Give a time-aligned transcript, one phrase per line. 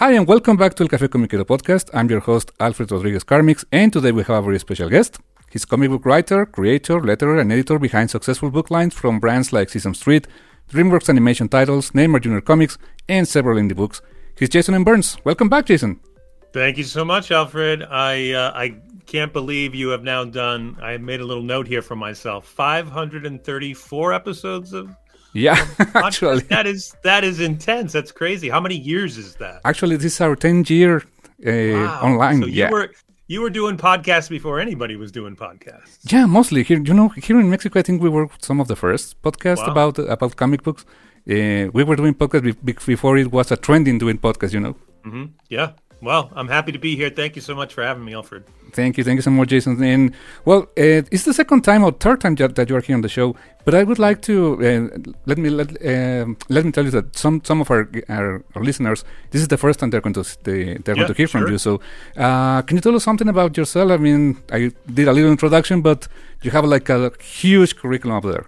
[0.00, 1.90] Hi, and welcome back to El Café Comiquero podcast.
[1.92, 5.18] I'm your host, Alfred Rodriguez Carmix, and today we have a very special guest.
[5.50, 9.68] He's comic book writer, creator, letterer, and editor behind successful book lines from brands like
[9.68, 10.26] Sesame Street,
[10.70, 12.40] DreamWorks animation titles, Neymar Jr.
[12.40, 12.78] Comics,
[13.10, 14.00] and several indie books.
[14.38, 14.84] He's Jason M.
[14.84, 15.18] Burns.
[15.24, 16.00] Welcome back, Jason.
[16.54, 17.82] Thank you so much, Alfred.
[17.82, 20.78] I uh, I can't believe you have now done.
[20.80, 24.96] I made a little note here for myself: 534 episodes of
[25.32, 27.92] yeah, actually, that is that is intense.
[27.92, 28.48] That's crazy.
[28.48, 29.60] How many years is that?
[29.64, 31.02] Actually, this is our 10 year uh,
[31.46, 32.00] wow.
[32.02, 32.40] online.
[32.42, 32.70] So you yeah.
[32.70, 32.90] were
[33.28, 35.98] you were doing podcasts before anybody was doing podcasts.
[36.12, 36.80] Yeah, mostly here.
[36.80, 39.72] You know, here in Mexico, I think we were some of the first podcasts wow.
[39.72, 40.84] about about comic books.
[41.30, 44.52] Uh, we were doing podcasts before it was a trend in doing podcasts.
[44.52, 44.76] You know.
[45.04, 45.24] Mm-hmm.
[45.48, 45.72] Yeah.
[46.02, 47.10] Well, I'm happy to be here.
[47.10, 48.44] Thank you so much for having me, Alfred.
[48.72, 49.82] Thank you, thank you so much, Jason.
[49.82, 50.14] And
[50.44, 53.08] well, uh, it's the second time or third time that you are here on the
[53.08, 53.36] show.
[53.64, 57.16] But I would like to uh, let me let uh, let me tell you that
[57.16, 60.24] some some of our our, our listeners, this is the first time they're going to
[60.44, 61.42] they, they're yeah, going to hear sure.
[61.42, 61.58] from you.
[61.58, 61.80] So,
[62.16, 63.90] uh, can you tell us something about yourself?
[63.90, 66.08] I mean, I did a little introduction, but
[66.42, 68.46] you have like a huge curriculum up there.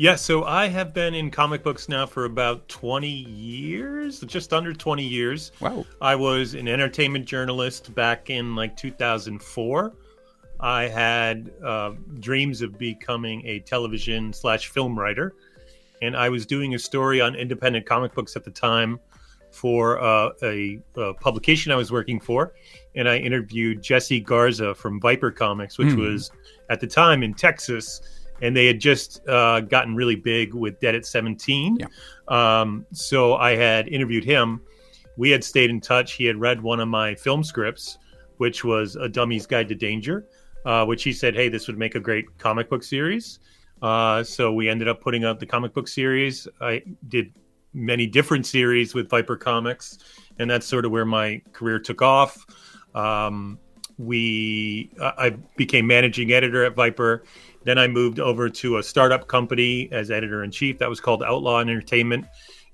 [0.00, 4.72] Yeah, so I have been in comic books now for about 20 years, just under
[4.72, 5.50] 20 years.
[5.58, 5.84] Wow.
[6.00, 9.92] I was an entertainment journalist back in like 2004.
[10.60, 15.34] I had uh, dreams of becoming a television slash film writer,
[16.00, 19.00] and I was doing a story on independent comic books at the time
[19.50, 22.54] for uh, a, a, publication I was working for,
[22.94, 26.08] and I interviewed Jesse Garza from Viper Comics, which mm.
[26.08, 26.30] was
[26.70, 30.94] at the time in Texas and they had just uh, gotten really big with Dead
[30.94, 31.78] at 17.
[31.80, 31.86] Yeah.
[32.28, 34.60] Um, so I had interviewed him.
[35.16, 36.12] We had stayed in touch.
[36.12, 37.98] He had read one of my film scripts,
[38.36, 40.26] which was A Dummy's Guide to Danger,
[40.64, 43.40] uh, which he said, hey, this would make a great comic book series.
[43.82, 46.46] Uh, so we ended up putting out the comic book series.
[46.60, 47.32] I did
[47.74, 49.98] many different series with Viper Comics,
[50.38, 52.44] and that's sort of where my career took off.
[52.94, 53.58] Um,
[53.98, 57.24] we I became managing editor at Viper
[57.68, 60.78] then I moved over to a startup company as editor in chief.
[60.78, 62.26] That was called Outlaw Entertainment.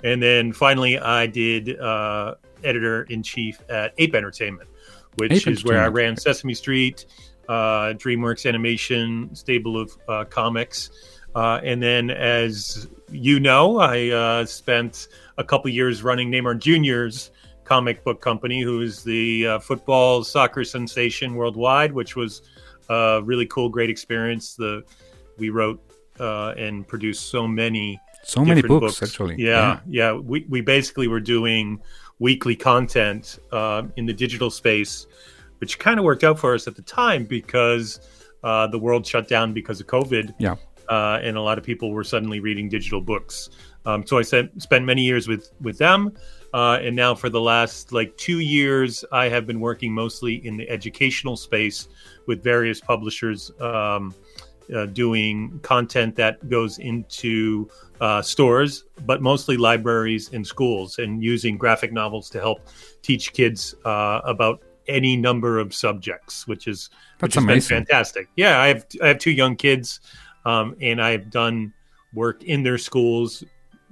[0.03, 4.69] And then finally, I did uh, editor in chief at Ape Entertainment,
[5.17, 7.07] which Ape is where I ran Sesame Street,
[7.49, 10.91] uh, DreamWorks Animation, stable of uh, comics.
[11.35, 17.31] Uh, and then, as you know, I uh, spent a couple years running Neymar Jr.'s
[17.65, 22.43] comic book company, who is the uh, football soccer sensation worldwide, which was
[22.89, 24.55] uh, really cool, great experience.
[24.55, 24.85] The
[25.39, 25.81] we wrote
[26.21, 29.37] uh, and produced so many so many books, books, actually.
[29.39, 30.13] Yeah, yeah, yeah.
[30.13, 31.81] We we basically were doing
[32.19, 35.07] weekly content uh, in the digital space,
[35.59, 38.01] which kind of worked out for us at the time because
[38.43, 40.35] uh, the world shut down because of COVID.
[40.39, 40.57] Yeah.
[40.89, 43.49] Uh, and a lot of people were suddenly reading digital books.
[43.87, 46.13] Um, so I spent spent many years with with them,
[46.55, 50.57] uh, and now for the last like two years, I have been working mostly in
[50.57, 51.89] the educational space
[52.27, 53.51] with various publishers.
[53.61, 54.15] Um,
[54.75, 57.69] uh, doing content that goes into
[58.01, 62.61] uh, stores, but mostly libraries and schools, and using graphic novels to help
[63.03, 66.89] teach kids uh, about any number of subjects, which is
[67.19, 67.77] That's which has amazing.
[67.77, 68.29] been fantastic.
[68.37, 70.01] Yeah, I have I have two young kids,
[70.47, 71.75] um, and I've done
[72.15, 73.45] work in their schools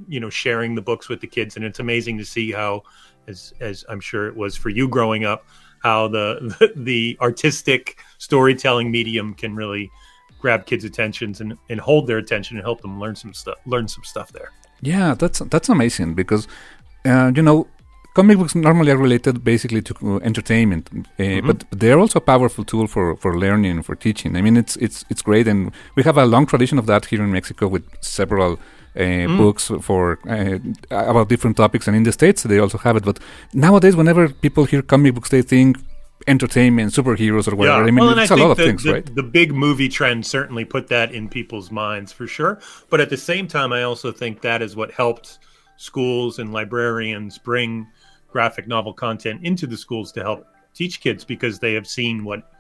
[0.09, 2.83] you know sharing the books with the kids and it's amazing to see how
[3.29, 5.47] as as i'm sure it was for you growing up
[5.83, 9.91] how the the, the artistic storytelling medium can really
[10.41, 13.87] grab kids attentions and, and hold their attention and help them learn some stuff learn
[13.87, 16.49] some stuff there yeah that's that's amazing because
[17.05, 17.67] uh, you know
[18.15, 21.47] comic books normally are related basically to uh, entertainment, uh, mm-hmm.
[21.47, 24.37] but they're also a powerful tool for, for learning for teaching.
[24.37, 27.23] I mean, it's it's it's great, and we have a long tradition of that here
[27.23, 28.59] in Mexico with several
[28.95, 29.37] mm.
[29.37, 30.59] books for uh,
[30.91, 33.05] about different topics, and in the states they also have it.
[33.05, 33.19] But
[33.53, 35.79] nowadays, whenever people hear comic books, they think
[36.27, 37.79] entertainment, superheroes, or whatever.
[37.79, 37.89] Yeah.
[37.89, 39.15] I mean, well, it's a lot of things, the, right?
[39.15, 42.61] The big movie trend certainly put that in people's minds for sure.
[42.91, 45.39] But at the same time, I also think that is what helped
[45.77, 47.89] schools and librarians bring
[48.31, 52.51] graphic novel content into the schools to help teach kids because they have seen what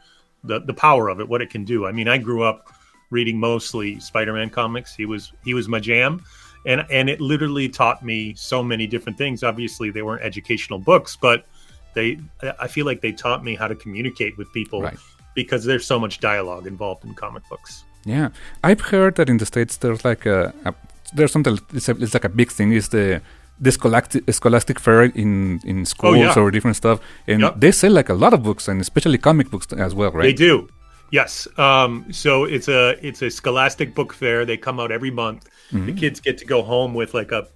[0.45, 1.87] the the power of it, what it can do.
[1.87, 2.69] I mean, I grew up
[3.13, 4.97] reading mostly Spider-Man comics.
[4.97, 6.23] He was he was my jam
[6.67, 9.43] and and it literally taught me so many different things.
[9.43, 11.47] Obviously, they weren't educational books, but
[11.95, 12.19] they
[12.59, 14.97] I feel like they taught me how to communicate with people right.
[15.35, 17.85] because there's so much dialogue involved in comic books.
[18.05, 18.31] Yeah,
[18.65, 20.75] I've heard that in the states there's like a, a
[21.15, 23.21] there's something it's, a, it's like a big thing is the
[23.61, 26.39] the scholastic, scholastic fair in in schools oh, yeah.
[26.39, 27.61] or different stuff, and Yep.
[27.61, 30.25] they sell like a lot of books and especially comic books as well, right?
[30.25, 30.69] They do.
[31.13, 31.47] Yes.
[31.59, 34.45] Um, so it's a it's a scholastic book fair.
[34.45, 35.49] They come out every month.
[35.71, 37.47] The kids get to go home with like a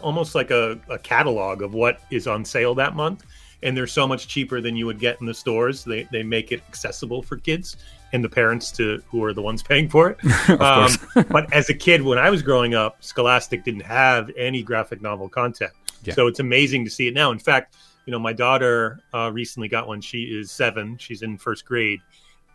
[0.00, 3.22] almost like a, a catalog of what is on sale that month
[3.62, 5.84] and they're so much cheaper than you would get in the stores.
[5.84, 7.76] They, they make it accessible for kids
[8.12, 10.50] and the parents to who are the ones paying for it.
[10.60, 10.90] um,
[11.30, 15.28] but as a kid, when I was growing up, Scholastic didn't have any graphic novel
[15.28, 15.72] content,
[16.04, 16.14] yeah.
[16.14, 17.32] so it's amazing to see it now.
[17.32, 17.74] In fact,
[18.04, 20.00] you know, my daughter uh, recently got one.
[20.00, 22.00] She is seven; she's in first grade,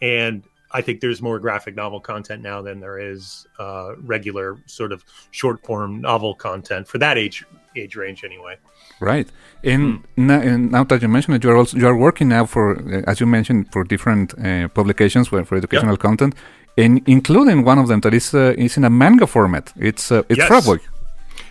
[0.01, 0.44] and
[0.74, 5.03] I think there's more graphic novel content now than there is uh, regular sort of
[5.31, 7.45] short form novel content for that age
[7.75, 8.57] age range anyway.
[9.00, 9.27] Right,
[9.63, 10.03] and, mm.
[10.18, 12.77] now, and now, that you mentioned it, you are also you are working now for,
[12.77, 16.36] uh, as you mentioned, for different uh, publications for, for educational content,
[16.77, 19.74] and including one of them that is uh, is in a manga format.
[19.77, 20.48] It's uh, it's yes.
[20.48, 20.77] Frog Boy.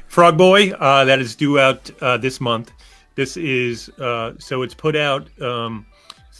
[0.07, 2.73] Frog Boy uh, that is due out uh, this month.
[3.17, 3.91] This is
[4.39, 5.29] so it's put out.
[5.41, 5.87] Um,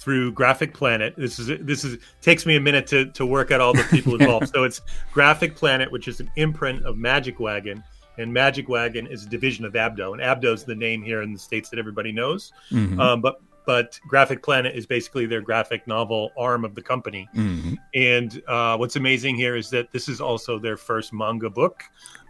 [0.01, 1.15] through Graphic Planet.
[1.17, 4.15] This is this is takes me a minute to to work out all the people
[4.21, 4.49] involved.
[4.49, 4.81] so it's
[5.13, 7.85] Graphic Planet, which is an imprint of Magic Wagon,
[8.19, 11.35] and Magic Wagon is a division of Abdo, and Abdo is the name here in
[11.35, 12.53] the states that everybody knows.
[12.71, 12.99] Mm-hmm.
[12.99, 17.29] Um, but but Graphic Planet is basically their graphic novel arm of the company.
[17.37, 17.75] Mm-hmm.
[17.95, 21.83] And uh, what's amazing here is that this is also their first manga book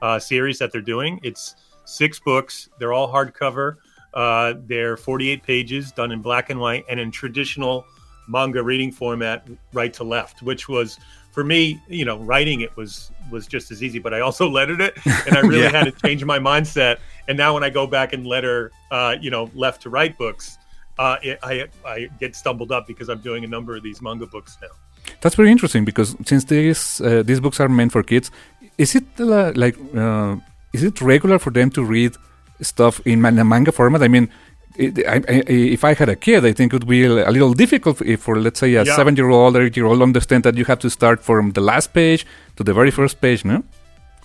[0.03, 1.21] uh, series that they're doing.
[1.23, 2.69] It's six books.
[2.79, 3.77] They're all hardcover.
[4.15, 7.85] Uh, they're 48 pages, done in black and white, and in traditional
[8.29, 10.99] manga reading format, right to left, which was
[11.33, 14.81] for me, you know, writing it was was just as easy, but I also lettered
[14.81, 14.97] it,
[15.27, 15.71] and I really yeah.
[15.71, 16.99] had to change my mindset.
[17.29, 20.59] And now when I go back and letter, uh, you know, left to right books,
[20.99, 24.27] uh, it, I I get stumbled up because I'm doing a number of these manga
[24.27, 24.75] books now.
[25.21, 28.31] That's very interesting because since these uh, these books are meant for kids,
[28.79, 30.37] is it uh, like uh,
[30.73, 32.17] is it regular for them to read
[32.63, 34.03] stuff in a manga format?
[34.03, 34.31] I mean,
[34.79, 38.01] I, I, if I had a kid, I think it would be a little difficult
[38.03, 38.97] if, for let's say a yeah.
[38.97, 42.25] seven-year-old or eight-year-old understand that you have to start from the last page
[42.57, 43.45] to the very first page.
[43.45, 43.65] No,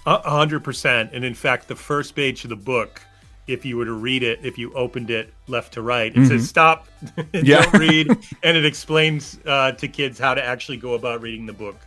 [0.06, 1.12] a hundred percent.
[1.14, 3.02] And in fact, the first page of the book,
[3.48, 6.28] if you were to read it, if you opened it left to right, it mm-hmm.
[6.28, 6.88] says stop,
[7.34, 8.10] don't read,
[8.44, 11.78] and it explains uh, to kids how to actually go about reading the book,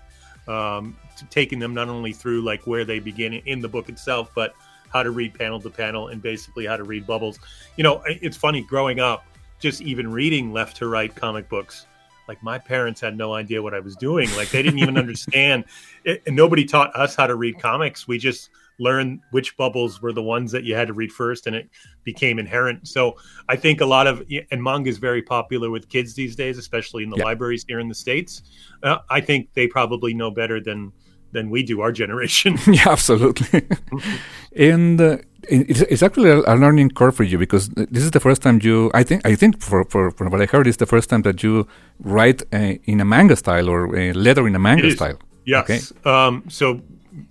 [0.48, 0.96] um,
[1.30, 4.52] taking them not only through like where they begin in the book itself, but
[4.92, 7.38] how to read panel to panel and basically how to read bubbles.
[7.76, 9.24] You know, it's funny growing up,
[9.58, 11.86] just even reading left to right comic books.
[12.28, 14.28] Like my parents had no idea what I was doing.
[14.36, 15.64] Like they didn't even understand.
[16.04, 18.06] It, and nobody taught us how to read comics.
[18.06, 21.56] We just learned which bubbles were the ones that you had to read first, and
[21.56, 21.68] it
[22.04, 22.86] became inherent.
[22.86, 23.16] So
[23.48, 27.02] I think a lot of and manga is very popular with kids these days, especially
[27.02, 27.24] in the yeah.
[27.24, 28.42] libraries here in the states.
[28.82, 30.92] Uh, I think they probably know better than
[31.32, 32.58] than we do our generation.
[32.66, 33.62] yeah, absolutely.
[34.56, 38.20] and uh, it's, it's, actually a, a, learning curve for you because this is the
[38.20, 38.90] first time you.
[38.94, 39.26] I think.
[39.26, 41.66] I think for for, for what I heard, it's the first time that you
[42.00, 45.18] write uh, in a manga style or a letter in a manga style.
[45.44, 45.64] Yes.
[45.64, 45.80] Okay.
[46.10, 46.80] Um, so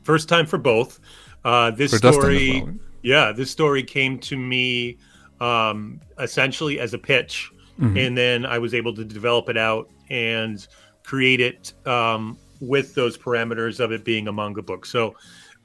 [0.04, 1.00] first time for both.
[1.44, 2.62] Uh, this for story.
[2.62, 2.74] Well.
[3.04, 4.98] Yeah, this story came to me
[5.40, 7.96] um, essentially as a pitch, mm-hmm.
[7.96, 10.66] and then I was able to develop it out and
[11.04, 14.86] create it um, with those parameters of it being a manga book.
[14.86, 15.16] So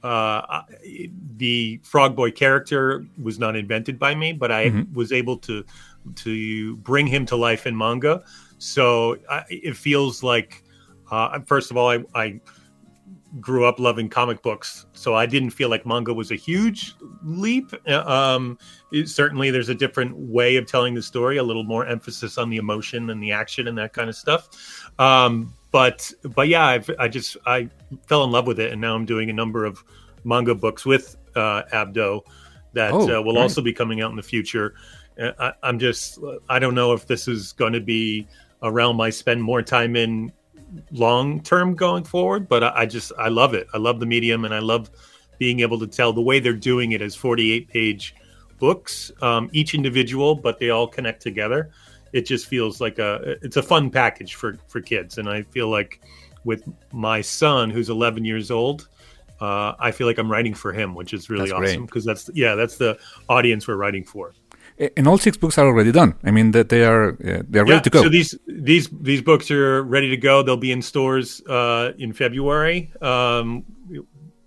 [0.03, 0.63] uh,
[1.37, 4.93] the Frog Boy character was not invented by me, but I mm-hmm.
[4.93, 5.63] was able to
[6.15, 8.23] to bring him to life in manga.
[8.57, 10.63] So I, it feels like,
[11.09, 12.39] uh, first of all, I, I,
[13.39, 16.93] grew up loving comic books, so I didn't feel like manga was a huge
[17.23, 17.73] leap.
[17.87, 18.59] Uh, um,
[18.91, 22.51] it, certainly, there's a different way of telling the story, a little more emphasis on
[22.51, 24.91] the emotion and the action and that kind of stuff.
[24.99, 27.67] Um, but but yeah, I've, I just I
[28.05, 29.83] fell in love with it, and now I'm doing a number of
[30.23, 32.21] manga books with uh, Abdo
[32.73, 33.41] that oh, uh, will right.
[33.41, 34.75] also be coming out in the future.
[35.19, 38.27] Uh, I, am just I don't know if this is going to be
[38.61, 40.31] a realm I spend more time in
[40.91, 43.65] long term going forward, but I, I, just I love it.
[43.73, 44.91] I love the medium, and I love
[45.39, 48.15] being able to tell the way they're doing it as 48 page
[48.59, 51.71] books, um, each individual, but they all connect together
[52.13, 55.69] it just feels like a it's a fun package for for kids and i feel
[55.69, 55.99] like
[56.43, 58.87] with my son who's 11 years old
[59.41, 62.29] uh, i feel like i'm writing for him which is really that's awesome because that's
[62.33, 64.33] yeah that's the audience we're writing for
[64.97, 66.15] and all six books are already done.
[66.23, 68.03] I mean that they are uh, they're yeah, ready to go.
[68.03, 70.41] So these these these books are ready to go.
[70.41, 72.91] They'll be in stores uh, in February.
[73.01, 73.65] Um,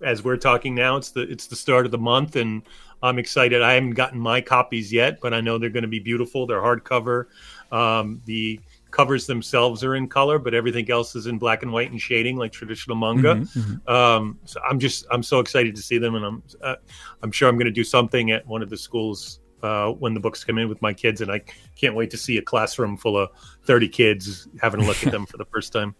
[0.02, 2.62] as we're talking now, it's the it's the start of the month, and
[3.02, 3.62] I'm excited.
[3.62, 6.46] I haven't gotten my copies yet, but I know they're going to be beautiful.
[6.46, 7.26] They're hardcover.
[7.72, 11.90] Um, the covers themselves are in color, but everything else is in black and white
[11.90, 13.34] and shading like traditional manga.
[13.34, 13.92] Mm-hmm, mm-hmm.
[13.92, 16.76] Um, so I'm just I'm so excited to see them, and I'm uh,
[17.22, 20.20] I'm sure I'm going to do something at one of the schools uh, when the
[20.20, 21.40] books come in with my kids, and I
[21.80, 23.30] can't wait to see a classroom full of
[23.64, 25.94] 30 kids having a look at them for the first time.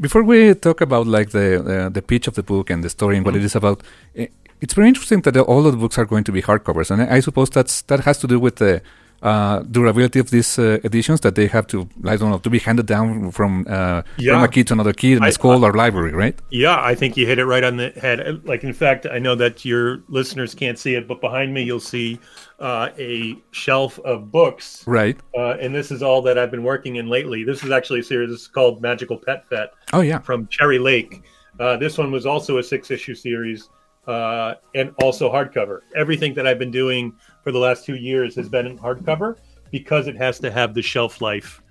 [0.00, 3.16] Before we talk about like the uh, the pitch of the book and the story
[3.16, 3.42] and what mm-hmm.
[3.42, 3.82] it is about,
[4.16, 4.26] eh,
[4.60, 7.16] it's very interesting that all of the books are going to be hardcovers, and I,
[7.16, 8.82] I suppose that's that has to do with the
[9.22, 12.58] uh, durability of these uh, editions that they have to I don't know to be
[12.58, 14.32] handed down from uh, Yeah.
[14.34, 16.36] from a kid to another kid in I- a school or library, right?
[16.50, 18.18] Yeah, I think you hit it right on the head.
[18.44, 21.80] Like, in fact, I know that your listeners can't see it, but behind me, you'll
[21.80, 22.18] see
[22.58, 24.84] uh, a shelf of books.
[24.86, 25.16] Right.
[25.36, 27.44] Uh, and this is all that I've been working in lately.
[27.44, 30.18] This is actually a series this is called Magical Pet Vet Oh yeah.
[30.18, 31.22] from Cherry Lake.
[31.60, 33.68] Uh, this one was also a six issue series
[34.06, 35.80] uh, and also hardcover.
[35.94, 37.12] Everything that I've been doing
[37.42, 39.36] for the last two years has been in hardcover
[39.70, 41.62] because it has to have the shelf life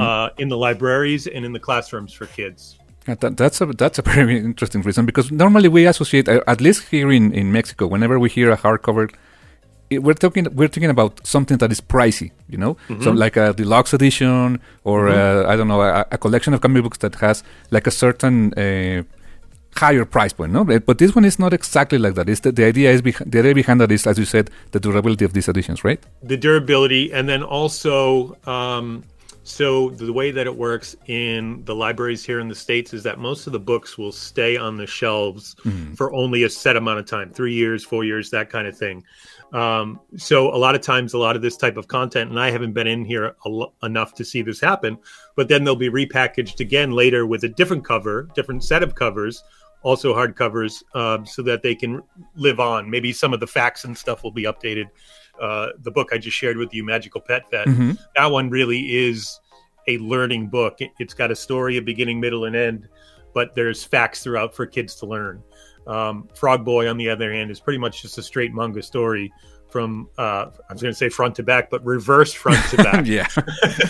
[0.00, 2.78] uh, in the libraries and in the classrooms for kids.
[3.06, 6.88] That, that's a that's a very interesting reason because normally we associate, uh, at least
[6.88, 9.12] here in, in Mexico, whenever we hear a hardcover,
[9.88, 13.52] it, we're talking we're thinking about something that is pricey, you know, so like a
[13.52, 17.42] deluxe edition or uh, I don't know a, a collection of comic books that has
[17.70, 19.02] like a certain uh,
[19.76, 20.64] higher price point, no?
[20.64, 22.28] But this one is not exactly like that.
[22.28, 24.80] It's the, the idea is beh- the idea behind that is, as you said, the
[24.80, 26.00] durability of these editions, right?
[26.22, 29.02] the durability and then also um,
[29.42, 33.18] so the way that it works in the libraries here in the states is that
[33.18, 35.56] most of the books will stay on the shelves
[35.96, 39.02] for only a set amount of time three years four years that kind of thing
[39.52, 42.50] um, so a lot of times a lot of this type of content and i
[42.50, 44.96] haven't been in here a lo- enough to see this happen
[45.36, 49.42] but then they'll be repackaged again later with a different cover different set of covers
[49.82, 52.02] also hardcovers um, so that they can
[52.34, 54.86] live on maybe some of the facts and stuff will be updated
[55.40, 57.96] uh, the book I just shared with you, Magical Pet Vet, Mhm.
[58.14, 59.40] that one really is
[59.88, 60.82] a learning book.
[60.82, 62.88] It, has got a story, a beginning, middle, and end,
[63.32, 65.42] but there's facts throughout for kids to learn.
[65.90, 69.32] Um, Frog Boy, on the other hand, is pretty much just a straight manga story
[69.68, 73.06] from, uh, I was going to say front to back, but reverse front to back.
[73.06, 73.26] yeah,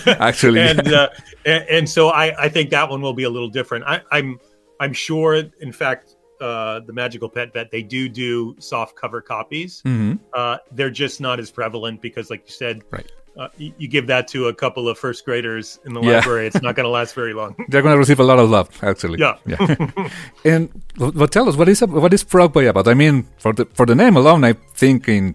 [0.06, 1.08] actually, and, uh,
[1.46, 3.84] and and so I, I think that one will be a little different.
[3.86, 4.38] I, I'm
[4.80, 9.80] I'm sure, in fact, uh, the Magical Pet Vet they do do soft cover copies.
[9.82, 13.10] hmm Uh, they're just not as prevalent because, like you said, Right.
[13.36, 16.16] Uh, you, give that to a couple of first graders in the Yeah.
[16.16, 17.54] library, it's not going to last very long.
[17.68, 19.18] they're going to receive a lot of love, actually.
[19.20, 19.36] Yeah.
[19.46, 20.08] yeah.
[20.44, 22.88] and but tell us what is what is Frog Boy about?
[22.88, 25.34] I mean, for the for the name alone, I think in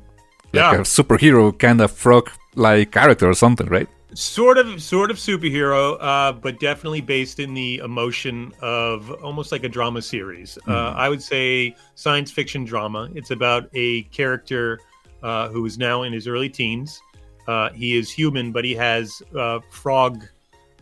[0.54, 0.76] like Yeah.
[0.76, 3.88] a superhero kind of frog like character or something, right?
[4.14, 9.66] sort of, sort of superhero, uh, but definitely based in the emotion of almost like
[9.66, 10.58] a drama series.
[10.70, 13.10] Uh, I would say science fiction drama.
[13.14, 14.80] It's about a character
[15.22, 17.02] uh, who is now in his early teens.
[17.48, 20.26] Uh, he is human, but he has uh, frog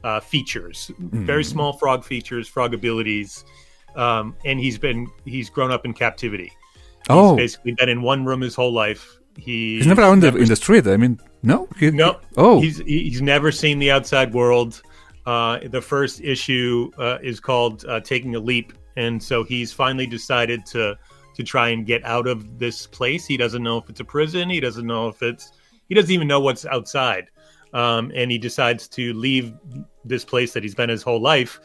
[0.03, 3.45] uh, features, very small frog features, frog abilities,
[3.95, 6.51] um, and he's been he's grown up in captivity.
[7.09, 9.17] Oh, He's basically been in one room his whole life.
[9.37, 10.87] He he's never out in the in the street.
[10.87, 12.19] I mean, no, He- no.
[12.37, 14.81] Oh, He's he's never seen the outside world.
[15.25, 20.05] Uh, the first issue uh, is called uh, "Taking a Leap," and so he's finally
[20.07, 20.97] decided to
[21.35, 23.25] to try and get out of this place.
[23.25, 24.49] He doesn't know if it's a prison.
[24.49, 25.51] He doesn't know if it's
[25.89, 27.29] he doesn't even know what's outside.
[27.73, 29.53] Um, and he decides to leave
[30.05, 31.59] this place that he's been his whole life,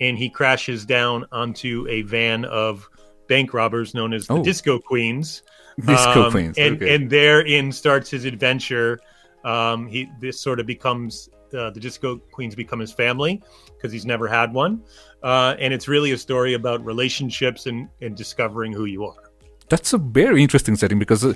[0.00, 2.88] and he crashes down onto a van of
[3.28, 4.42] bank robbers known as the Oh.
[4.42, 5.42] Disco Queens.
[5.84, 6.56] Disco Um, Queens.
[6.58, 6.94] and okay.
[6.94, 8.98] and therein starts his adventure.
[9.44, 13.42] Um, he this sort of becomes uh, the Disco Queens become his family
[13.76, 14.82] because he's never had one,
[15.22, 19.30] uh, and it's really a story about relationships and and discovering who you are.
[19.68, 21.34] That's a very interesting setting because uh,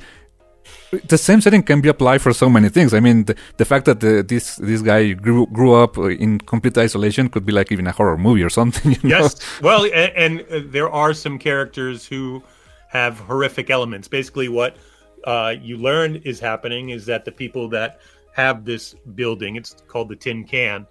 [1.09, 2.95] the same setting can be applied for so many things.
[2.95, 6.79] I mean, the, the fact that the, this this guy grew grew up in complete
[6.79, 8.93] isolation could be like even a horror movie or something.
[9.03, 9.19] You know?
[9.19, 12.43] Yes, well, and, and uh, there are some characters who
[12.89, 14.09] have horrific elements.
[14.09, 14.77] Basically, what
[15.25, 18.01] uh, you learn is happening is that the people that
[18.35, 20.87] have this building, it's called the Tin Can,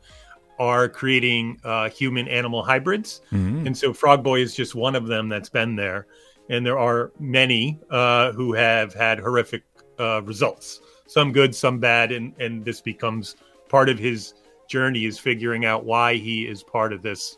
[0.59, 3.21] are creating uh, human animal hybrids.
[3.31, 3.65] Mhm.
[3.67, 6.07] And so Frog Boy is just one of them that's been there.
[6.49, 9.63] And there are many uh, who have had horrific
[9.99, 12.11] uh, results, some good, some bad.
[12.11, 13.35] And, and this becomes
[13.69, 14.33] part of his
[14.67, 17.37] journey is figuring out why he is part of this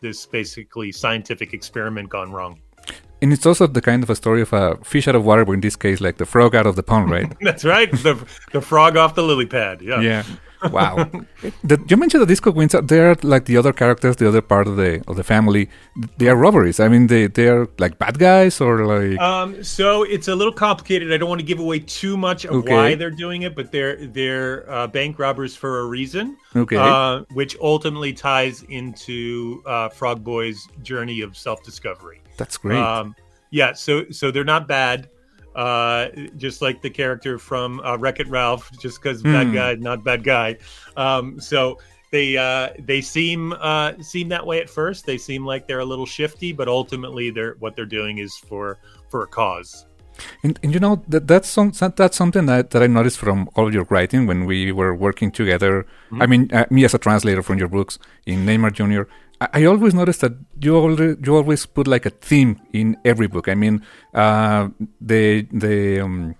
[0.00, 2.60] this basically scientific experiment gone wrong.
[3.22, 5.52] And it's also the kind of a story of a fish out of water, but
[5.52, 7.32] in this case, like the frog out of the pond, right?
[7.40, 7.90] That's right.
[7.90, 8.14] The
[8.52, 9.80] the frog off the lily pad.
[9.80, 10.00] Yeah.
[10.00, 10.24] yeah.
[10.70, 11.10] Wow.
[11.64, 12.74] the, you mentioned the Disco Queens.
[12.84, 15.68] They're like the other characters, the other part of the of the family.
[16.18, 16.78] They are robberies.
[16.80, 19.18] I mean, they they are like bad guys or like.
[19.20, 21.12] Um, so it's a little complicated.
[21.12, 22.74] I don't want to give away too much of Okay.
[22.74, 26.36] why they're doing it, but they're they're uh, bank robbers for a reason.
[26.54, 26.76] Okay.
[26.76, 32.21] Uh, which ultimately ties into uh, Frog Boy's journey of self discovery.
[32.42, 32.80] That's great.
[32.80, 33.14] Um,
[33.50, 35.08] yeah, so so they're not bad.
[35.54, 39.54] Uh, just like the character from uh, Wreck It Ralph, just because bad Hmm.
[39.54, 40.56] guy, not bad guy.
[40.96, 41.78] Um, so
[42.10, 45.06] they uh, they seem uh, seem that way at first.
[45.06, 48.78] They seem like they're a little shifty, but ultimately, they're what they're doing is for
[49.08, 49.86] for a cause.
[50.42, 53.66] And, and you know that that's some that's something that, that I noticed from all
[53.68, 55.84] of your writing when we were working together.
[55.84, 56.22] Mm-hmm.
[56.22, 59.06] I mean, uh, me as a translator from your books in Neymar Junior.
[59.52, 63.48] I, always noticed that you always you always put like a theme in every book.
[63.48, 63.82] I mean,
[64.14, 64.68] uh,
[65.00, 66.34] the the um,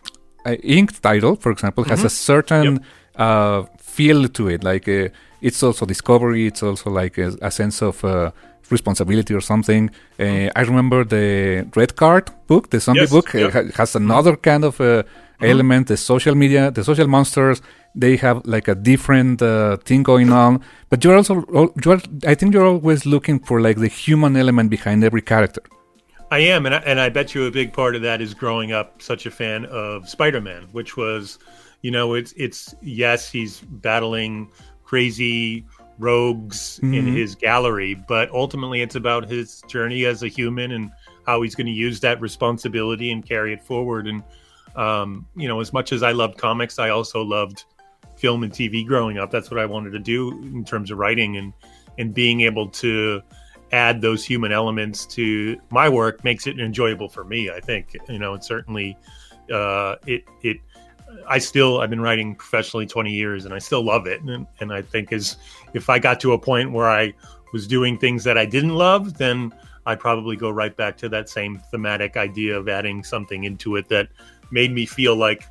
[0.47, 2.07] uh, ink title, for example, has mm-hmm.
[2.07, 2.83] a certain yep.
[3.17, 4.65] uh, feel to it.
[4.65, 5.09] Like uh,
[5.41, 6.47] it's also discovery.
[6.47, 8.31] It's also like a, a sense of uh,
[8.71, 9.91] responsibility or something.
[10.19, 10.59] Uh, mm-hmm.
[10.59, 13.53] I remember the Red Card book, the zombie yes, book, yep.
[13.75, 15.45] has another kind of mm-hmm.
[15.45, 15.89] element.
[15.89, 17.63] The social media, the social monsters,
[17.95, 20.63] they have like a different uh, thing going on.
[20.91, 21.45] But you're also,
[21.85, 25.63] you're, I think you're always looking for like the human element behind every character.
[26.31, 28.73] I am, and I, and I bet you a big part of that is growing
[28.73, 31.39] up such a fan of Spider-Man, which was,
[31.83, 34.51] you know, it's it's yes, he's battling
[34.83, 35.67] crazy
[35.99, 36.95] rogues mm-hmm.
[36.95, 40.91] in his gallery, but ultimately it's about his journey as a human and
[41.27, 44.07] how he's going to use that responsibility and carry it forward.
[44.07, 44.23] And
[44.75, 47.65] um, you know, as much as I loved comics, I also loved
[48.23, 49.33] film and TV growing up.
[49.33, 51.53] That's what I wanted to do in terms of writing and
[51.99, 53.21] and being able to
[53.73, 57.51] add those human elements to my work makes it enjoyable for me.
[57.51, 58.97] I think you know, and certainly
[59.53, 60.59] uh, it it.
[61.29, 64.73] I still I've been writing professionally 20 years and I still love it and, and
[64.73, 65.37] I think is
[65.75, 67.13] if I got to a point where I
[67.53, 69.53] was doing things that I didn't love then
[69.85, 73.91] I'd probably go right back to that same thematic idea of adding something into it
[73.91, 74.09] that
[74.51, 75.45] made me feel like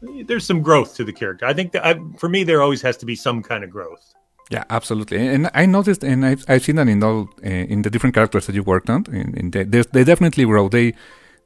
[0.00, 1.46] there's some growth to the character.
[1.46, 4.14] I think that I, for me there always has to be some kind of growth.
[4.50, 5.26] Yeah, absolutely.
[5.26, 8.46] And I noticed, and I've, I've seen that in all uh, in the different characters
[8.46, 9.04] that you worked on.
[9.12, 10.68] In, in the, they definitely grow.
[10.68, 10.94] They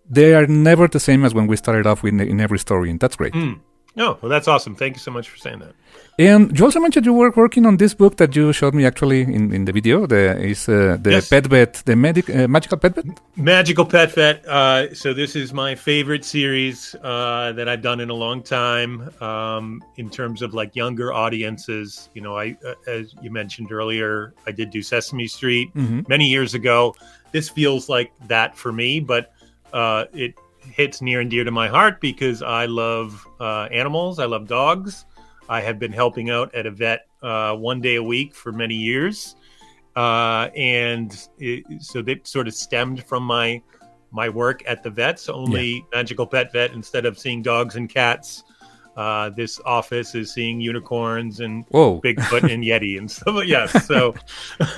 [0.08, 3.00] they are never the same as when we started off with in every story, and
[3.00, 3.32] that's great.
[3.32, 3.60] Mm.
[3.96, 4.74] Oh, well, that's awesome.
[4.74, 5.74] Thank you so much for saying that.
[6.18, 9.22] And you also mentioned you were working on this book that you showed me actually
[9.22, 10.06] in, in the video.
[10.06, 11.28] The is uh, the yes.
[11.28, 13.20] pet vet, the medic, uh, magical pet vet.
[13.36, 14.46] Magical pet vet.
[14.46, 19.10] Uh, so this is my favorite series uh, that I've done in a long time.
[19.20, 24.32] Um, in terms of like younger audiences, you know, I uh, as you mentioned earlier,
[24.46, 26.00] I did do Sesame Street mm-hmm.
[26.08, 26.94] many years ago.
[27.32, 29.32] This feels like that for me, but
[29.72, 34.18] uh, it hits near and dear to my heart because I love animals.
[34.18, 35.04] I love dogs.
[35.48, 38.74] I have been helping out at a vet uh, one day a week for many
[38.74, 39.36] years,
[39.96, 43.62] uh, and it, so that sort of stemmed from my
[44.10, 45.28] my work at the vets.
[45.28, 45.80] Only yeah.
[45.92, 48.44] Magical Pet Vet instead of seeing dogs and cats.
[48.96, 52.00] Uh, this office is seeing unicorns and Whoa.
[52.02, 53.44] Bigfoot and Yeti and stuff.
[53.46, 54.14] Yes, so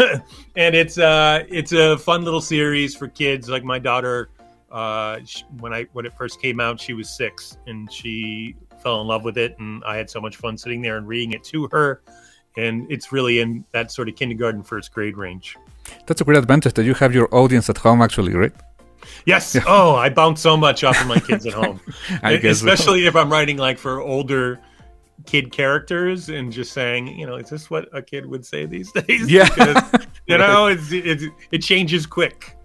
[0.57, 3.49] and it's uh, it's a fun little series for kids.
[3.49, 4.31] Like my daughter,
[4.75, 9.01] uh, she, when I when it first came out, she was six, and she fell
[9.01, 11.45] in love with it, and I had so much fun sitting there and reading it
[11.45, 12.03] to her.
[12.57, 15.57] And it's really in that sort of kindergarten, first grade range.
[16.07, 18.53] That's a great advantage that you have your audience at home, actually, right?
[19.27, 19.55] Yes.
[19.55, 19.63] Yeah.
[19.67, 21.81] Oh, I bounce so much off of my kids at home,
[22.23, 23.09] especially so.
[23.09, 24.61] if I'm writing like for older
[25.27, 28.91] kid characters and just saying, you know, is this what a kid would say these
[29.07, 29.31] days?
[29.31, 29.49] Yeah.
[29.49, 32.57] Because, you know, it's, it's, it changes quick.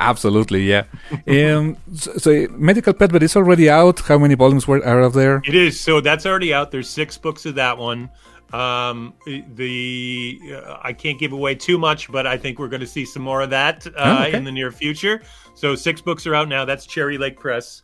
[0.00, 0.84] Absolutely, yeah.
[1.28, 4.00] um, so, so, Medical Pet, but it's already out.
[4.00, 5.40] How many volumes were are out there?
[5.44, 5.80] It is.
[5.80, 6.70] So that's already out.
[6.70, 8.10] There's six books of that one.
[8.52, 12.86] Um, the uh, I can't give away too much, but I think we're going to
[12.86, 14.36] see some more of that uh, oh, okay.
[14.36, 15.22] in the near future.
[15.54, 16.64] So six books are out now.
[16.64, 17.82] That's Cherry Lake Press,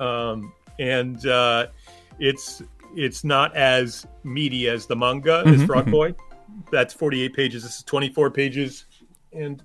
[0.00, 1.66] um, and uh,
[2.18, 2.62] it's
[2.94, 5.90] it's not as meaty as the manga mm-hmm, Frog mm-hmm.
[5.90, 6.14] Boy.
[6.70, 7.62] That's 48 pages.
[7.62, 8.86] This is 24 pages,
[9.32, 9.62] and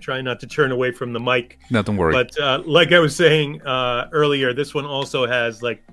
[0.00, 1.58] trying not to turn away from the mic.
[1.70, 2.12] Nothing don't worry.
[2.12, 5.84] But uh, like I was saying uh, earlier, this one also has like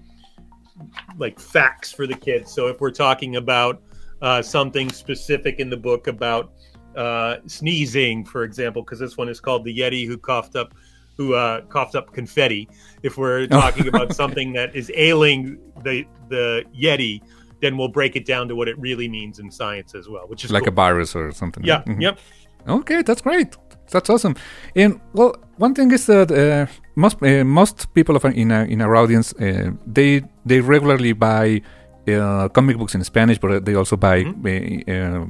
[1.18, 2.52] like facts for the kids.
[2.52, 3.82] So if we're talking about
[4.22, 6.54] uh, something specific in the book about
[6.96, 10.74] uh, sneezing, for example, because this one is called the Yeti who coughed up
[11.18, 12.68] who uh, coughed up confetti.
[13.04, 17.22] If we're talking about something that is ailing the the Yeti,
[17.62, 20.44] then we'll break it down to what it really means in science as well, which
[20.44, 20.74] is like cool.
[20.74, 21.64] a virus or something.
[21.64, 21.84] Yeah.
[21.84, 22.02] Mm-hmm.
[22.02, 22.20] Yep.
[22.68, 23.58] Okay, that's great.
[23.92, 24.36] That's awesome.
[24.76, 26.66] And well, one thing is that uh,
[26.96, 31.62] most uh, most people of, in our, in our audience uh, they they regularly buy
[32.08, 34.92] uh, comic books in Spanish, but they also buy mm-hmm.
[34.92, 35.26] Uh,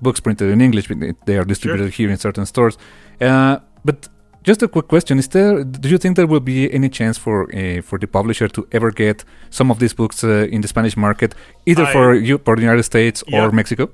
[0.00, 0.88] books printed in English.
[1.26, 2.04] They are distributed sure.
[2.04, 2.76] here in certain stores.
[3.20, 4.08] Uh, but
[4.42, 5.64] just a quick question: Is there?
[5.64, 7.46] Do you think there will be any chance for
[7.82, 11.34] for the publisher to ever get some of these books in the Spanish market,
[11.66, 13.44] either I, for you, for the United States yeah.
[13.44, 13.88] or Mexico?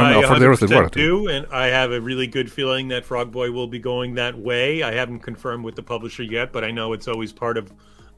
[0.00, 0.92] I for the rest of the world.
[0.92, 4.38] do, and I have a really good feeling that Frog Boy will be going that
[4.38, 4.82] way.
[4.82, 7.72] I haven't confirmed with the publisher yet, but I know it's always part of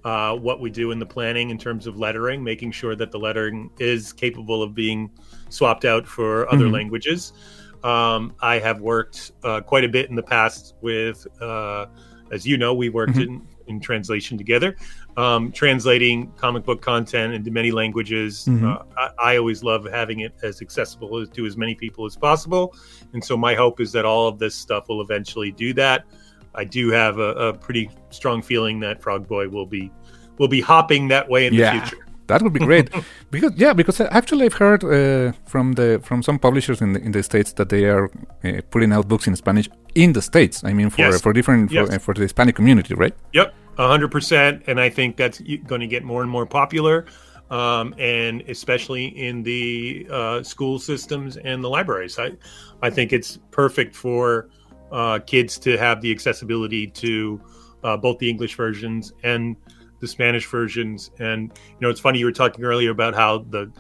[0.04, 3.18] uh, what we do in the planning in terms of lettering, making sure that the
[3.18, 5.10] lettering is capable of being
[5.48, 6.74] swapped out for other mm-hmm.
[6.74, 7.32] languages.
[7.84, 11.86] Um, I have worked uh, quite a bit in the past with, uh,
[12.32, 13.34] as you know, we worked mm-hmm.
[13.34, 14.76] in in translation together.
[15.18, 18.44] Um, translating comic book content into many languages.
[18.48, 18.62] Mhm.
[18.78, 22.72] Uh, I, I always love having it as accessible to as many people as possible.
[23.14, 26.04] And so my hope is that all of this stuff will eventually do that.
[26.54, 29.90] I do have a, a pretty strong feeling that Frog Boy will be
[30.38, 31.80] will be hopping that way in Yeah.
[31.80, 32.04] the future.
[32.28, 32.88] That would be great,
[33.30, 37.12] because yeah, because actually I've heard uh, from the from some publishers in the in
[37.12, 38.10] the states that they are
[38.44, 40.62] uh, putting out books in Spanish in the states.
[40.64, 41.20] I mean, for Yes.
[41.20, 41.88] for different Yes.
[41.88, 43.14] for, uh, for the Hispanic community, right?
[43.32, 44.62] Yep, hundred percent.
[44.66, 47.06] And I think that's going to get more and more popular,
[47.50, 52.18] um, and especially in the uh, school systems and the libraries.
[52.18, 52.32] I,
[52.82, 54.48] I think it's perfect for
[54.92, 57.40] uh, kids to have the accessibility to
[57.84, 59.56] uh, both the English versions and
[60.00, 61.10] the Spanish versions.
[61.18, 63.70] And you know, it's funny you were talking earlier about how the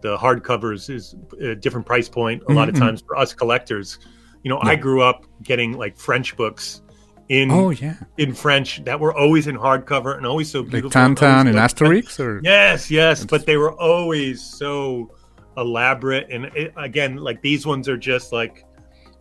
[0.00, 2.80] the hardcovers is a different price point a lot of Mhm.
[2.80, 3.98] times for us collectors.
[4.42, 6.82] You know, I grew up getting like French books
[7.30, 11.00] in Oh yeah, in French that were always in hardcover and always so like beautiful.
[11.00, 15.10] always Tintin and Asterix, or Yes, yes, but they were always so
[15.56, 16.26] elaborate.
[16.30, 18.64] And it, again, like these ones are just like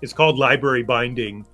[0.01, 1.45] it's called library binding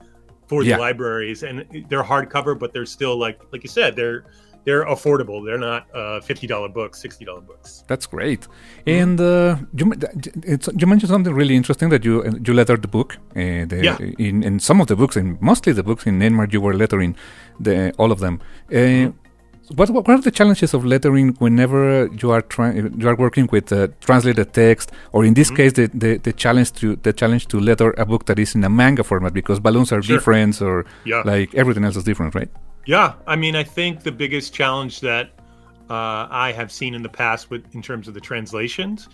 [0.48, 0.78] for Yeah.
[0.78, 4.24] the libraries, and they're hardcover, but they're still like like you said, they're
[4.70, 5.38] they're affordable.
[5.46, 7.84] They're not uh, fifty dollar books, sixty dollar books.
[7.88, 8.42] That's great.
[8.86, 9.86] And uh, you
[10.54, 12.14] it's, you mentioned something really interesting that you
[12.46, 13.10] you lettered the book.
[13.36, 13.98] Uh, the, Yeah.
[14.28, 17.12] In, in some of the books, and mostly the books in Neymar, you were lettering
[17.66, 18.36] the all of them.
[18.80, 19.12] Uh,
[19.80, 21.82] what, what are the challenges of lettering whenever
[22.22, 25.58] you are trying you are working with uh, translated text, or in this Mhm.
[25.60, 28.64] case, the, the, the challenge to the challenge to letter a book that is in
[28.64, 30.16] a manga format because balloons are Sure.
[30.18, 32.50] different, or Yeah, like everything else is different, right?
[32.86, 33.14] Yeah.
[33.28, 35.32] I mean, I think the biggest challenge that
[35.90, 39.10] uh, I have seen in the past with in terms of the translations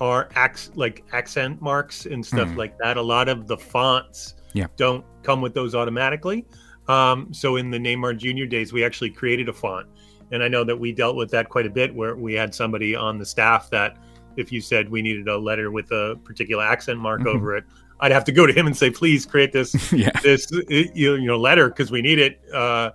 [0.00, 2.56] are ac- like accent marks and stuff Hmm.
[2.56, 2.96] like that.
[2.96, 4.66] A lot of the fonts Yeah.
[4.76, 6.46] don't come with those automatically.
[6.86, 9.86] Um, so in the Neymar Junior days, we actually created a font,
[10.30, 12.94] and I know that we dealt with that quite a bit, where we had somebody
[12.94, 13.96] on the staff that
[14.36, 17.34] if you said we needed a letter with a particular accent mark Mhm.
[17.34, 17.64] over it,
[18.00, 20.10] I'd have to go to him and say, please create this yeah.
[20.22, 22.90] this uh, you you know letter because we need it uh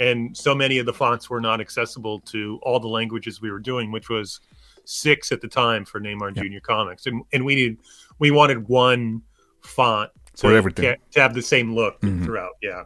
[0.00, 3.58] and so many of the fonts were not accessible to all the languages we were
[3.60, 4.40] doing which was
[4.84, 6.42] six at the time for Neymar Yeah.
[6.42, 7.76] Junior Comics and and we needed
[8.18, 9.22] we wanted one
[9.62, 10.82] font to, For everything.
[10.84, 12.24] get- to have the same look Mhm.
[12.24, 12.84] throughout yeah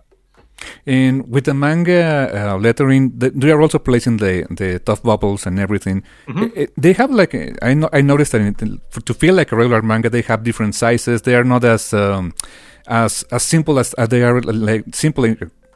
[0.87, 2.03] And with the manga
[2.39, 6.03] uh, lettering, the, they are also placing the the tough bubbles and everything.
[6.29, 6.43] Mhm.
[6.45, 9.35] I- I- they have like uh, I know I noticed that in, for, to feel
[9.35, 11.23] like a regular manga, they have different sizes.
[11.23, 12.33] They are not as um,
[12.87, 15.25] as as simple as uh, they are like simple.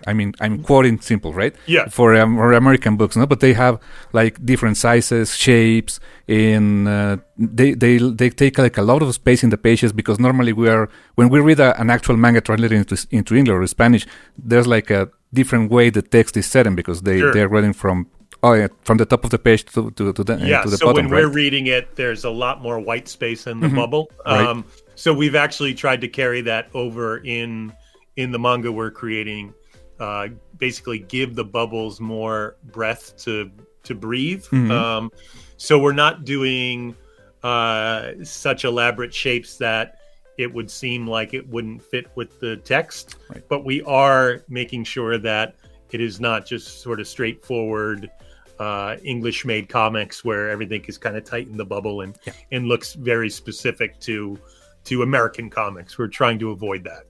[0.07, 1.55] I mean, I'm quoting simple, right?
[1.66, 3.75] yeah For um, for American books, no, but they have
[4.12, 9.42] like different sizes, shapes, and uh, they they they take like a lot of space
[9.45, 12.79] in the pages because normally we are when we read a, an actual manga translated
[12.79, 14.07] into into English or Spanish,
[14.38, 17.33] there's like a different way the text is set in because they Sure.
[17.33, 18.07] they're reading from
[18.42, 20.77] oh yeah, from the top of the page to to, to the yeah to the
[20.79, 21.25] so bottom, when right?
[21.25, 23.77] we're reading it there's a lot more white space in the Mhm.
[23.77, 24.47] bubble Right.
[24.47, 24.64] um
[24.95, 27.73] so we've actually tried to carry that over in
[28.16, 29.53] in the manga we're creating
[30.01, 30.29] uh
[30.59, 33.51] basically give the bubbles more breath to
[33.83, 34.71] to breathe Mhm.
[34.71, 35.11] um
[35.57, 36.95] so we're not doing
[37.43, 39.99] uh such elaborate shapes that
[40.39, 43.43] it would seem like it wouldn't fit with the text Right.
[43.49, 45.55] but we are making sure that
[45.93, 48.11] it is not just sort of straightforward
[48.59, 52.33] uh, English made comics where everything is kind of tight in the bubble and Yeah.
[52.53, 54.39] and looks very specific to
[54.85, 55.99] to American comics.
[55.99, 57.05] We're trying to avoid that.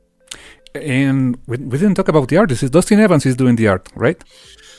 [0.83, 2.63] And we, we didn't talk about the artist.
[2.63, 4.23] It's Dustin Evans is doing the art, right?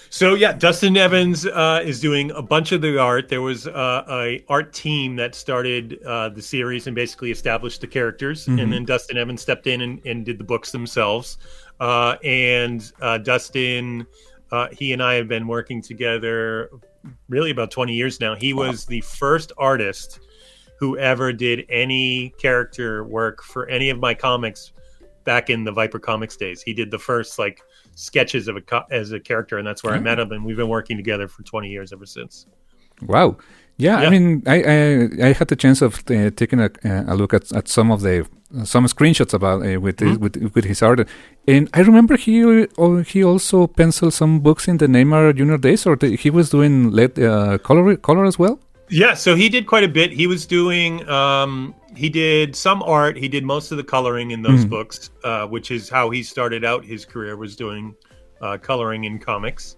[0.10, 3.28] So yeah, Dustin Evans uh, is doing a bunch of the art.
[3.28, 7.88] There was uh, a art team that started uh, the series and basically established the
[7.88, 8.62] characters, Mhm.
[8.62, 11.38] and then Dustin Evans stepped in and, and did the books themselves.
[11.82, 14.08] Uh, and uh, Dustin,
[14.52, 16.70] uh, he and I have been working together
[17.28, 18.34] really about twenty years now.
[18.34, 20.20] He was the first artist
[20.80, 24.72] who ever did any character work for any of my comics
[25.32, 26.60] back in the Viper Comics days.
[26.68, 27.58] He did the first like
[28.08, 30.10] sketches of a co- as a character, and that's where I Oh.
[30.10, 30.30] met him.
[30.34, 32.34] And we've been working together for 20 years ever since.
[33.14, 33.30] Wow.
[33.86, 36.70] Yeah, I mean, I, I I had the chance of uh, taking a,
[37.14, 38.16] a look at, at some of the
[38.74, 40.22] some screenshots about uh, with, his, Mhm.
[40.24, 41.00] with with his art,
[41.54, 42.36] and I remember he
[42.84, 46.50] oh, he also penciled some books in the Neymar Junior days, or the, he was
[46.50, 48.56] doing lead, uh, color color as well.
[48.90, 50.10] Yeah, so he did quite a bit.
[50.22, 53.16] He was doing, um, he did some art.
[53.18, 54.70] He did most of the coloring in those Mhm.
[54.70, 57.96] books, uh, which is how he started out his career was doing
[58.42, 59.78] uh, coloring in comics.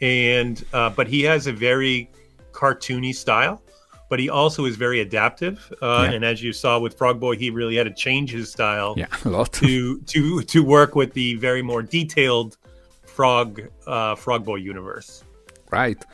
[0.00, 2.10] And uh, but he has a very
[2.52, 3.62] cartoony style,
[4.10, 5.72] but he also is very adaptive.
[5.80, 6.12] Uh, Yeah.
[6.16, 9.06] And as you saw with Frog Boy, he really had to change his style Yeah,
[9.24, 9.52] a lot.
[9.54, 12.58] to to to work with the very more detailed
[13.06, 15.24] Frog uh, Frog Boy universe.
[15.70, 16.04] Right,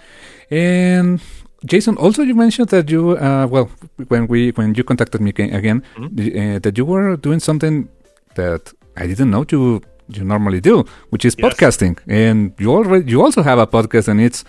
[0.51, 1.21] and
[1.65, 3.71] Jason, also you mentioned that you, uh, well,
[4.09, 6.57] when we when you contacted me again, mm-hmm.
[6.57, 7.89] uh, that you were doing something
[8.35, 11.45] that I didn't know you you normally do, which is yes.
[11.45, 14.45] podcasting, and you already you also have a podcast, and it's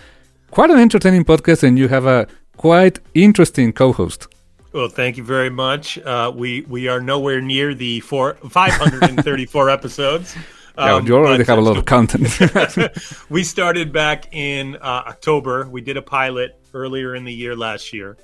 [0.50, 4.28] quite an entertaining podcast, and you have a quite interesting co-host.
[4.72, 5.98] Well, thank you very much.
[5.98, 10.34] Uh, we we are nowhere near the four 534 episodes.
[10.76, 12.28] Um, you already have a lot of content.
[13.30, 15.68] we started back in uh, October.
[15.68, 18.16] We did a pilot earlier in the year last year.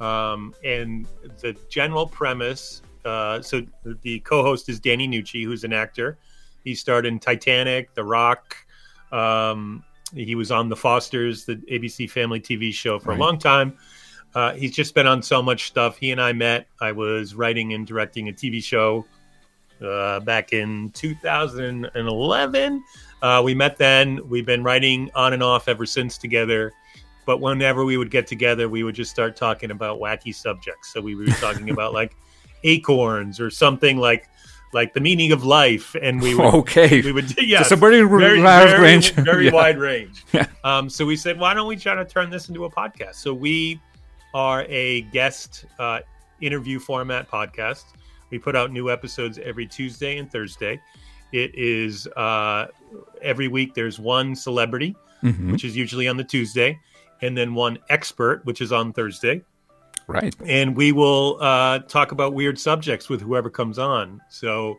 [0.00, 1.06] Um, and
[1.40, 3.62] the general premise uh, so
[4.02, 6.18] the co host is Danny Nucci, who's an actor.
[6.64, 8.56] He starred in Titanic, The Rock.
[9.12, 13.18] Um, he was on The Fosters, the ABC family TV show, for right.
[13.18, 13.76] a long time.
[14.34, 15.98] Uh, he's just been on so much stuff.
[15.98, 16.66] He and I met.
[16.80, 19.04] I was writing and directing a TV show
[19.84, 22.84] uh, back in 2011.
[23.22, 24.20] Uh, we met then.
[24.28, 26.72] We've been writing on and off ever since together.
[27.26, 30.92] But whenever we would get together, we would just start talking about wacky subjects.
[30.92, 32.14] So we were talking about like
[32.64, 34.28] acorns or something like
[34.72, 38.02] like the meaning of life and we would, okay we would yeah it's a very,
[38.02, 39.52] very large very, range very yeah.
[39.52, 40.46] wide range yeah.
[40.64, 43.32] um, so we said why don't we try to turn this into a podcast so
[43.32, 43.80] we
[44.34, 46.00] are a guest uh,
[46.40, 47.84] interview format podcast
[48.34, 50.80] we put out new episodes every tuesday and thursday
[51.30, 52.66] it is uh,
[53.22, 55.52] every week there's one celebrity mm-hmm.
[55.52, 56.76] which is usually on the tuesday
[57.22, 59.40] and then one expert which is on thursday
[60.06, 60.34] Right.
[60.44, 64.20] And we will uh, talk about weird subjects with whoever comes on.
[64.28, 64.78] So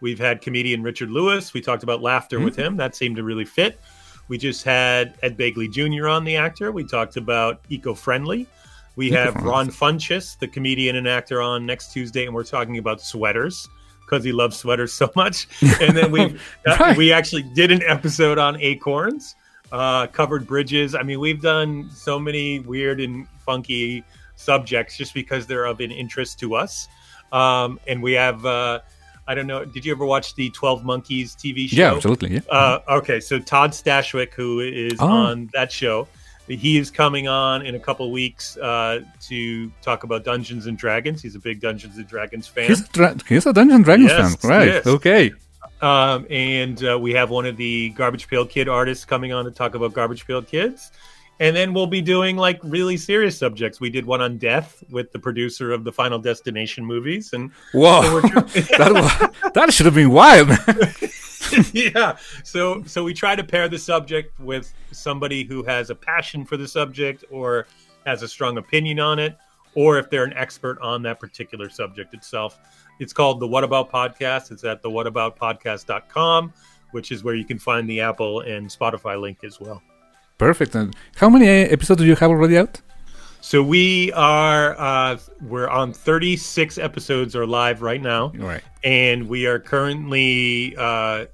[0.00, 1.54] we've had comedian Richard Lewis.
[1.54, 2.44] We talked about laughter mm-hmm.
[2.44, 2.76] with him.
[2.76, 3.78] That seemed to really fit.
[4.26, 6.08] We just had Ed Begley Jr.
[6.08, 6.72] on the actor.
[6.72, 8.48] We talked about eco friendly.
[8.96, 13.00] We have Ron Funches, the comedian and actor, on next Tuesday, and we're talking about
[13.00, 13.68] sweaters
[14.00, 15.48] because he loves sweaters so much.
[15.80, 16.96] And then we right.
[16.96, 19.34] we actually did an episode on acorns,
[19.72, 20.94] uh, covered bridges.
[20.94, 24.04] I mean, we've done so many weird and funky
[24.36, 26.88] subjects just because they're of an interest to us.
[27.32, 28.80] Um, and we have, uh,
[29.26, 31.76] I don't know, did you ever watch the 12 Monkeys TV show?
[31.76, 32.34] Yeah, absolutely.
[32.34, 32.40] Yeah.
[32.48, 35.08] Uh, okay, so Todd Stashwick, who is oh.
[35.08, 36.06] on that show,
[36.46, 41.22] he is coming on in a couple weeks uh, to talk about Dungeons and Dragons.
[41.22, 42.68] He's a big Dungeons and Dragons fan.
[42.68, 44.68] He's a, dra- he's a Dungeons and Dragons yes, fan, right?
[44.68, 44.86] Yes.
[44.86, 45.32] Okay.
[45.80, 49.50] Um, and uh, we have one of the Garbage Pail Kid artists coming on to
[49.50, 50.90] talk about Garbage Pail Kids
[51.40, 53.80] and then we'll be doing like really serious subjects.
[53.80, 58.02] We did one on death with the producer of the Final Destination movies, and whoa,
[58.02, 58.28] so
[58.78, 60.48] that, that should have been wild.
[61.72, 66.44] yeah, so so we try to pair the subject with somebody who has a passion
[66.44, 67.66] for the subject or
[68.06, 69.36] has a strong opinion on it,
[69.74, 72.58] or if they're an expert on that particular subject itself.
[73.00, 74.52] It's called the What About Podcast.
[74.52, 76.52] It's at the whataboutpodcast.com,
[76.92, 79.82] which is where you can find the Apple and Spotify link as well.
[80.38, 80.74] Perfect.
[80.74, 82.80] And how many episodes do you have already out?
[83.40, 88.32] So we are uh, we're on 36 episodes are live right now.
[88.36, 88.62] Right.
[88.84, 91.26] And we are currently uh,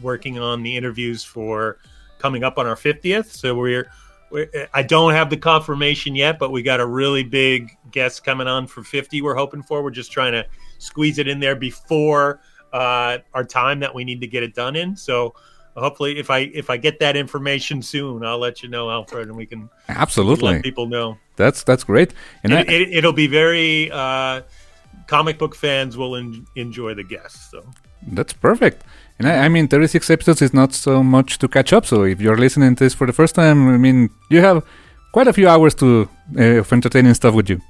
[0.00, 1.78] working on the interviews for
[2.18, 3.26] coming up on our 50th.
[3.26, 3.90] So we're,
[4.30, 8.48] we're I don't have the confirmation yet, but we got a really big guest coming
[8.48, 9.82] on for 50 we're hoping for.
[9.82, 10.46] We're just trying to
[10.78, 12.40] squeeze it in there before
[12.72, 14.96] uh, our time that we need to get it done in.
[14.96, 15.34] So
[15.76, 19.36] hopefully if i if i get that information soon i'll let you know alfred and
[19.36, 23.26] we can absolutely let people know that's that's great and it, I, it, will be
[23.26, 24.42] very uh,
[25.06, 27.64] comic book fans will en- enjoy the guests so.
[28.06, 28.82] That's perfect.
[29.18, 32.20] And I, I, mean 36 episodes is not so much to catch up so if
[32.20, 34.62] you're listening to this for the first time i mean you have
[35.12, 37.60] quite a few hours to uh, of entertaining stuff with you.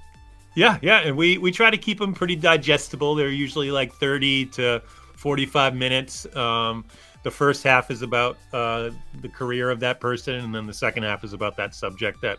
[0.56, 3.14] Yeah yeah and we we try to keep them pretty digestible.
[3.14, 4.82] They're usually like 30 to
[5.16, 6.26] 45 minutes.
[6.36, 6.84] Um,
[7.24, 8.90] the first half is about uh,
[9.22, 12.38] the career of that person, and then the second half is about that subject that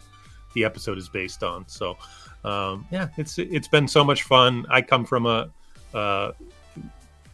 [0.53, 1.67] the episode is based on.
[1.67, 1.97] So,
[2.45, 4.65] um, yeah, it's it's been so much fun.
[4.69, 5.49] I come from a
[5.93, 6.31] uh,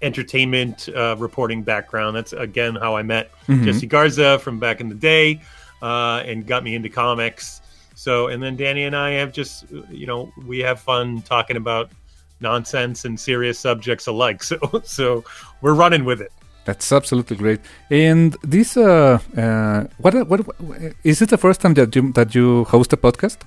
[0.02, 2.16] entertainment uh, reporting background.
[2.16, 3.66] That's again how I met mm-hmm.
[3.66, 5.42] Jesse Garza from back in the day,
[5.82, 7.62] uh, and got me into comics.
[7.96, 11.92] So, and then Danny and I have just, you know, we have fun talking about
[12.40, 14.42] nonsense and serious subjects alike.
[14.50, 15.24] So, so
[15.62, 16.32] we're running with it.
[16.66, 17.60] That's absolutely great.
[17.92, 22.34] And this, uh, uh, what, what, what, is it the first time that you that
[22.34, 23.38] you host a podcast?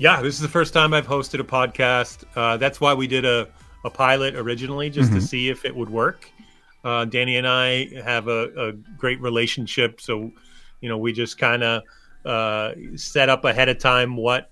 [0.00, 2.24] Yeah, this is the first time I've hosted a podcast.
[2.34, 3.46] Uh, that's why we did a,
[3.84, 5.18] a pilot originally, just mm-hmm.
[5.18, 6.26] to see if it would work.
[6.82, 10.32] Uh, Danny and I have a, a, great relationship, so
[10.80, 11.82] you know we just kind of
[12.24, 14.50] uh, set up ahead of time what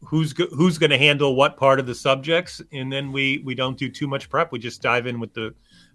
[0.00, 3.54] who's go- who's going to handle what part of the subjects, and then we we
[3.54, 4.50] don't do too much prep.
[4.50, 5.54] We just dive in with the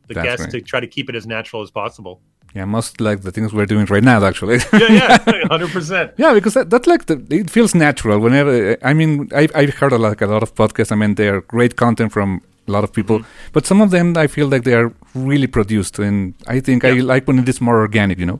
[0.09, 0.51] the That's guests right.
[0.51, 2.21] to try to keep it as natural as possible.
[2.53, 4.59] Yeah, most like the things we're doing right now, actually.
[4.73, 6.13] yeah, yeah, hundred percent.
[6.17, 8.19] Yeah, because that, that's like the, it feels natural.
[8.19, 10.91] Whenever I mean, I, I've heard a, like a lot of podcasts.
[10.91, 13.51] I mean, they are great content from a lot of people, mm-hmm.
[13.53, 16.89] but some of them I feel like they are really produced, and I think yeah.
[16.89, 18.19] I like when it is more organic.
[18.19, 18.39] You know.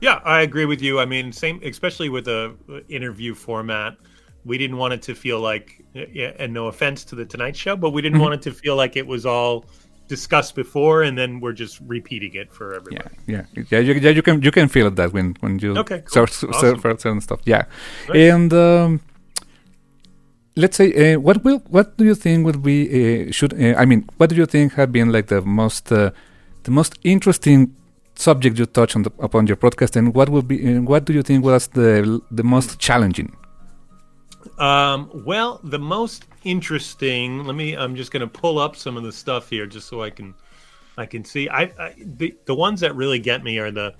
[0.00, 1.00] Yeah, I agree with you.
[1.00, 2.54] I mean, same, especially with the
[2.88, 3.96] interview format.
[4.44, 7.90] We didn't want it to feel like, and no offense to the Tonight Show, but
[7.90, 8.22] we didn't mm-hmm.
[8.22, 9.66] want it to feel like it was all
[10.08, 13.16] discussed before, and then we're just repeating it for everybody.
[13.26, 13.78] Yeah, yeah, yeah.
[13.78, 16.08] You, yeah, you can you can feel that when when you okay, cool.
[16.08, 16.80] start awesome.
[16.80, 17.40] certain stuff.
[17.44, 17.64] Yeah,
[18.08, 18.32] nice.
[18.32, 19.00] and um,
[20.56, 22.78] let's say, uh, what will what do you think would be
[23.28, 26.10] uh, should uh, I mean, what do you think have been like the most uh,
[26.64, 27.74] the most interesting
[28.14, 31.22] subject you touch on the, upon your podcast, and what would be what do you
[31.22, 33.36] think was the the most challenging?
[34.58, 37.44] Um, well, the most interesting.
[37.44, 37.74] Let me.
[37.74, 40.34] I'm just going to pull up some of the stuff here, just so I can,
[40.96, 41.48] I can see.
[41.48, 43.94] I, I the the ones that really get me are the,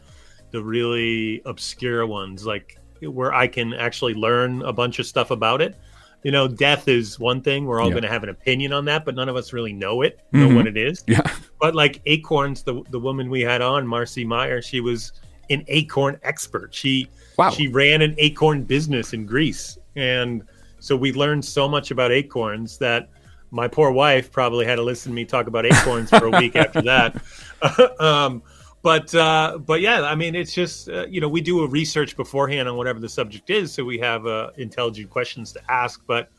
[0.50, 5.60] the really obscure ones, like where I can actually learn a bunch of stuff about
[5.60, 5.76] it.
[6.24, 7.64] You know, death is one thing.
[7.64, 7.92] We're all yeah.
[7.92, 10.48] going to have an opinion on that, but none of us really know it, mm-hmm.
[10.48, 11.04] know what it is.
[11.06, 11.22] Yeah.
[11.60, 15.12] But like acorns, the the woman we had on, Marcy Meyer, she was
[15.50, 16.74] an acorn expert.
[16.74, 17.50] She wow.
[17.50, 20.42] she ran an acorn business in Greece and
[20.80, 23.10] so we learned so much about acorns that
[23.50, 26.54] my poor wife probably had to listen to me talk about acorns for a week
[26.54, 27.20] after that.
[28.00, 28.42] um,
[28.82, 32.16] but uh, but yeah, I mean, it's just uh, you know we do a research
[32.16, 36.02] beforehand on whatever the subject is, so we have uh, intelligent questions to ask.
[36.06, 36.30] But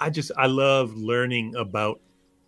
[0.00, 2.00] I just I love learning about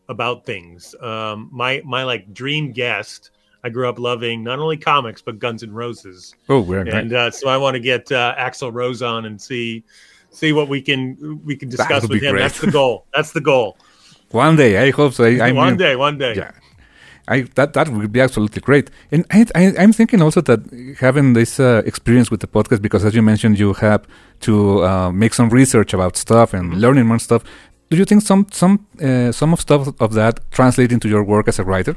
[0.09, 0.95] about things.
[1.01, 3.31] Um, my my like dream guest
[3.69, 6.35] I grew up loving not only comics but Guns N' Roses.
[6.49, 9.85] Oh, we're and uh, so I want to get uh, Axl Rose on and see
[10.31, 12.33] see what we can we can discuss with him.
[12.33, 12.41] Great.
[12.41, 13.05] That's the goal.
[13.15, 13.77] That's the goal.
[14.31, 15.25] One day, I hope so.
[15.25, 16.35] I, I one mean, day, one day.
[16.35, 16.51] Yeah.
[17.29, 20.61] I, that that would be absolutely great, and I, I am thinking also that
[20.99, 24.07] having this uh, experience with the podcast, because as you mentioned, you have
[24.41, 26.81] to uh, make some research about stuff and mm-hmm.
[26.81, 27.43] learning more stuff.
[27.91, 31.49] Do you think some some uh, some of stuff of that translate into your work
[31.49, 31.97] as a writer?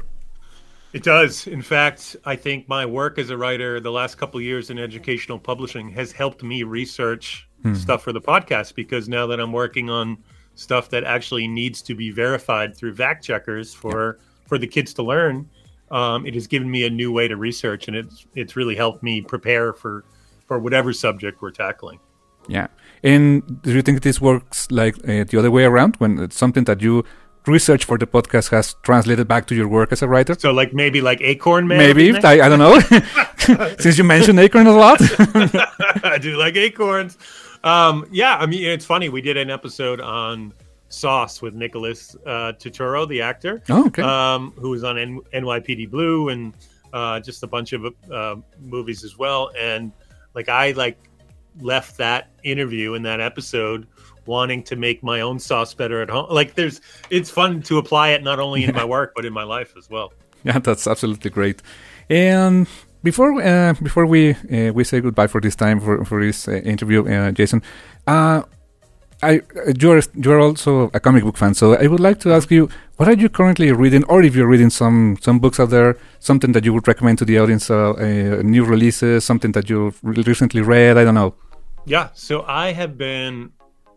[0.92, 1.46] It does.
[1.46, 5.38] In fact, I think my work as a writer the last couple years in educational
[5.38, 7.74] publishing has helped me research hmm.
[7.74, 10.18] stuff for the podcast because now that I'm working on
[10.54, 14.46] stuff that actually needs to be verified through fact checkers for yeah.
[14.46, 15.48] for the kids to learn,
[15.90, 19.02] um, it has given me a new way to research, and it's it's really helped
[19.02, 20.04] me prepare for
[20.46, 22.00] for whatever subject we're tackling.
[22.48, 22.66] Yeah,
[23.02, 26.64] and do you think this works like uh, the other way around when it's something
[26.64, 27.04] that you
[27.46, 30.34] research for the podcast has translated back to your work as a writer?
[30.38, 31.78] So, like maybe like Acorn Man.
[31.78, 32.78] Maybe I, I don't know.
[33.78, 34.98] Since you mentioned Acorn a lot,
[36.04, 37.18] I do like acorns.
[37.64, 39.08] Um, yeah, I mean it's funny.
[39.08, 40.52] We did an episode on
[40.88, 44.02] Sauce with Nicholas uh, Turturro, the actor, oh, okay.
[44.02, 46.54] um, who was on N- NYPD Blue and
[46.92, 49.50] uh, just a bunch of uh, movies as well.
[49.58, 49.92] And
[50.34, 50.98] like I like
[51.60, 53.86] left that interview in that episode
[54.26, 56.26] wanting to make my own sauce better at home.
[56.30, 56.80] Like there's,
[57.10, 59.88] it's fun to apply it not only in my work but in my life as
[59.90, 60.12] well.
[60.44, 61.62] Yeah, that's absolutely great.
[62.10, 62.66] And
[63.02, 66.52] before uh, before we uh, we say goodbye for this time for for this uh,
[66.52, 67.62] interview, uh, Jason,
[68.06, 68.42] uh,
[69.22, 69.42] I
[69.78, 73.08] you're you're also a comic book fan, so I would like to ask you, what
[73.08, 76.64] are you currently reading, or if you're reading some some books out there, something that
[76.64, 81.04] you would recommend to the audience, uh, new releases, something that you've recently read, I
[81.04, 81.34] don't know.
[81.84, 83.50] Yeah, so I have been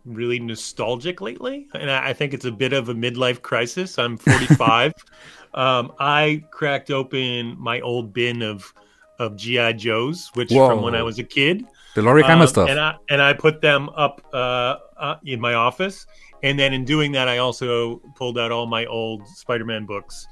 [0.06, 3.98] really nostalgic lately, and I, think it's a bit of a midlife crisis.
[3.98, 4.94] I'm 45.
[5.54, 8.74] um, I cracked open my old bin of
[9.18, 10.68] of GI Joes, which Whoa.
[10.68, 11.66] from when I was a kid.
[11.96, 12.70] The Laurie um, stuff.
[12.70, 16.06] And I and I put them up uh, uh, in my office,
[16.44, 20.28] and then in doing that, I also pulled out all my old Spider-Man books,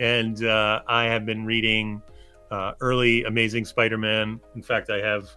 [0.00, 2.00] and uh, I have been reading
[2.50, 4.40] uh, early Amazing Spider-Man.
[4.54, 5.28] In fact, I have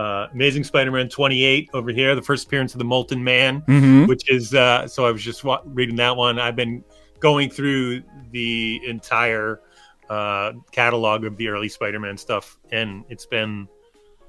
[0.00, 4.06] uh, Amazing Spider-Man 28 over here, the first appearance of the Molten Man, mm-hmm.
[4.06, 6.38] which is uh, so I was just wa- reading that one.
[6.38, 6.82] I've been
[7.18, 9.60] going through the entire
[10.08, 13.68] uh, catalog of the early Spider-Man stuff, and it's been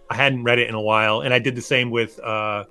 [0.10, 2.20] I hadn't read it in a while, and I did the same with.
[2.20, 2.66] Uh,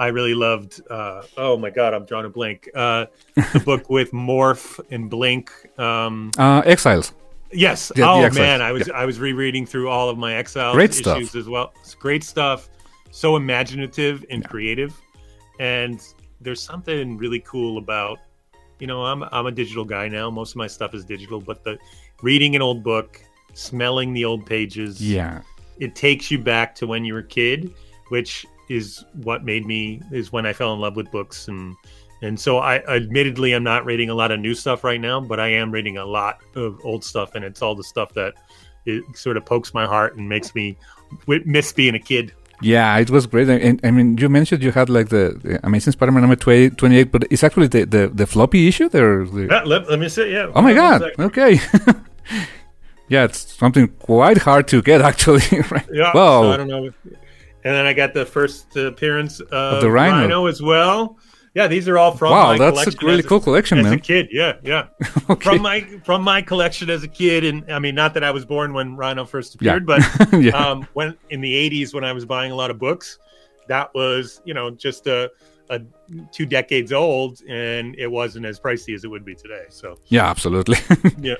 [0.00, 0.80] I really loved.
[0.90, 2.68] Uh, oh my god, I'm drawing a blank.
[2.74, 5.52] Uh, the book with Morph and Blink.
[5.78, 7.12] Um, uh, Exiles.
[7.52, 7.92] Yes.
[7.96, 8.94] Yeah, oh man, I was yeah.
[8.94, 11.34] I was rereading through all of my Exiles great issues stuff.
[11.34, 11.72] as well.
[11.80, 12.68] It's great stuff.
[13.10, 14.48] So imaginative and yeah.
[14.48, 14.98] creative,
[15.60, 16.02] and
[16.40, 18.18] there's something really cool about.
[18.78, 20.30] You know, I'm I'm a digital guy now.
[20.30, 21.78] Most of my stuff is digital, but the
[22.22, 23.20] reading an old book,
[23.54, 25.42] smelling the old pages, yeah,
[25.78, 27.72] it takes you back to when you were a kid,
[28.08, 31.76] which is what made me is when I fell in love with books and
[32.22, 35.40] and so I admittedly I'm not reading a lot of new stuff right now, but
[35.40, 38.34] I am reading a lot of old stuff and it's all the stuff that
[38.86, 40.76] it sort of pokes my heart and makes me
[41.26, 42.32] miss being a kid.
[42.60, 43.48] Yeah, it was great.
[43.48, 47.10] And, I mean, you mentioned you had like the, the Amazing Spider-Man number 20, 28,
[47.10, 49.24] but it's actually the, the, the floppy issue there.
[49.24, 49.48] The...
[49.50, 50.32] Yeah, let, let, me see.
[50.32, 50.52] Yeah.
[50.54, 51.02] Oh my god.
[51.18, 51.54] Okay.
[53.08, 55.42] yeah, it's something quite hard to get actually.
[55.72, 55.86] right?
[55.92, 56.12] Yeah.
[56.12, 56.42] Whoa.
[56.42, 56.84] So I don't know.
[57.64, 60.22] And then I got the first appearance of, Of the Rhino.
[60.22, 61.18] Rhino as well.
[61.54, 63.98] Yeah, these are all from wow, that's a really as cool collection, as a man.
[64.00, 64.28] kid.
[64.32, 64.86] Yeah, yeah.
[65.30, 65.44] okay.
[65.44, 68.46] From my from my collection as a kid, and I mean, not that I was
[68.46, 69.72] born when Rhino first Yeah.
[69.76, 70.00] appeared, but
[70.32, 70.52] yeah.
[70.56, 73.18] um, when in the '80s when I was buying a lot of books,
[73.68, 75.30] that was you know just a,
[75.68, 75.82] a
[76.32, 79.64] two decades old, and it wasn't as pricey as it would be today.
[79.68, 80.78] So yeah, absolutely.
[81.20, 81.34] yeah,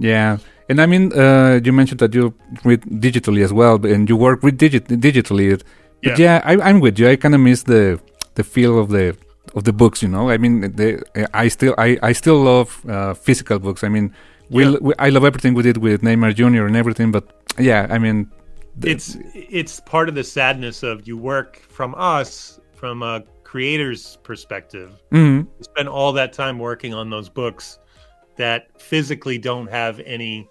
[0.00, 0.38] yeah.
[0.68, 2.34] And I mean, uh, you mentioned that you
[2.64, 5.62] read digitally as well, and you work with digit- digitally.
[6.02, 7.08] But yeah, I, I'm with you.
[7.08, 8.00] I kind of miss the
[8.34, 9.16] the feel of the
[9.54, 10.02] of the books.
[10.02, 11.02] You know, I mean, the,
[11.34, 13.82] I still I, I still love uh, physical books.
[13.84, 14.14] I mean,
[14.50, 14.76] we, Yeah.
[14.80, 16.66] we I love everything we did with Neymar Jr.
[16.66, 17.10] and everything.
[17.12, 17.24] But
[17.58, 18.30] yeah, I mean,
[18.76, 24.18] the- it's it's part of the sadness of you work from us from a creator's
[24.22, 24.90] perspective.
[25.10, 25.38] mhm.
[25.58, 27.78] You spend all that time working on those books
[28.36, 30.48] that physically don't have any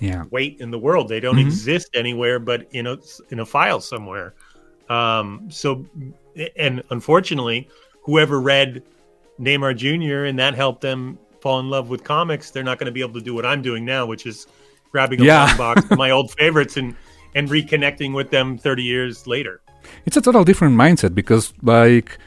[0.00, 1.08] yeah, weight in the world.
[1.08, 1.46] They don't Mhm.
[1.46, 2.96] exist anywhere but in a
[3.30, 4.34] in a file somewhere.
[4.88, 5.86] Um, so,
[6.56, 7.68] and unfortunately,
[8.02, 8.82] whoever read
[9.40, 10.24] Neymar Jr.
[10.24, 13.14] and that helped them fall in love with comics, they're not going to be able
[13.14, 14.46] to do what I'm doing now, which is
[14.92, 15.56] grabbing a Yeah.
[15.56, 16.94] box of my old favorites and
[17.34, 19.60] and reconnecting with them 30 years later.
[20.04, 22.18] it's a total different mindset because like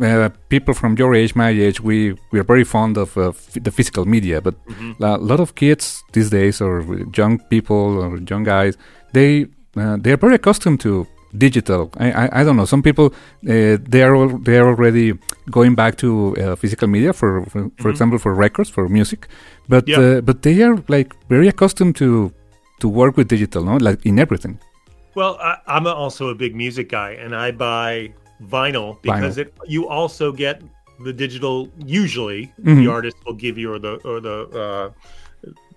[0.00, 3.56] uh, people from your age, my age, we we are very fond of uh, f-
[3.64, 5.02] the physical media, but Mm-hmm.
[5.02, 6.82] a lot of kids these days, or
[7.16, 8.76] young people, or young guys,
[9.12, 11.06] they uh, they are very accustomed to
[11.36, 11.90] digital.
[11.98, 12.64] I I, I don't know.
[12.66, 15.12] Some people uh, they are al- they are already
[15.50, 19.26] going back to uh, physical media for for, for example for records for music,
[19.68, 20.02] but Mm-hmm.
[20.02, 20.18] Yeah.
[20.18, 22.32] uh, but they are like very accustomed to
[22.80, 24.58] to work with digital, no, like in everything.
[25.14, 28.12] Well, I, I'm also a big music guy, and I buy
[28.50, 29.46] vinyl because Vinyl.
[29.46, 30.62] it you also get
[31.04, 31.68] the digital.
[32.02, 32.76] Usually, Mhm.
[32.84, 34.90] the artist will give you, or the or the uh,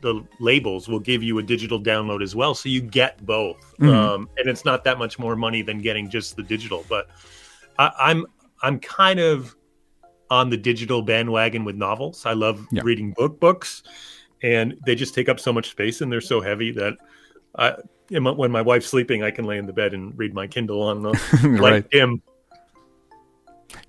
[0.02, 3.58] the labels will give you a digital download as well, so you get both.
[3.80, 3.93] Mhm.
[3.93, 6.84] Um, and it's not that much more money than getting just the digital.
[6.89, 7.08] But
[7.80, 8.26] I, I'm
[8.64, 9.56] I'm kind of
[10.30, 12.26] on the digital bandwagon with novels.
[12.26, 12.82] I love Yeah.
[12.84, 13.84] reading book books,
[14.41, 16.93] and they just take up so much space, and they're so heavy that
[17.58, 17.76] I,
[18.10, 21.02] when my wife's sleeping, I can lay in the bed and read my Kindle on
[21.04, 21.12] the
[21.43, 21.60] right.
[21.62, 22.22] like dim.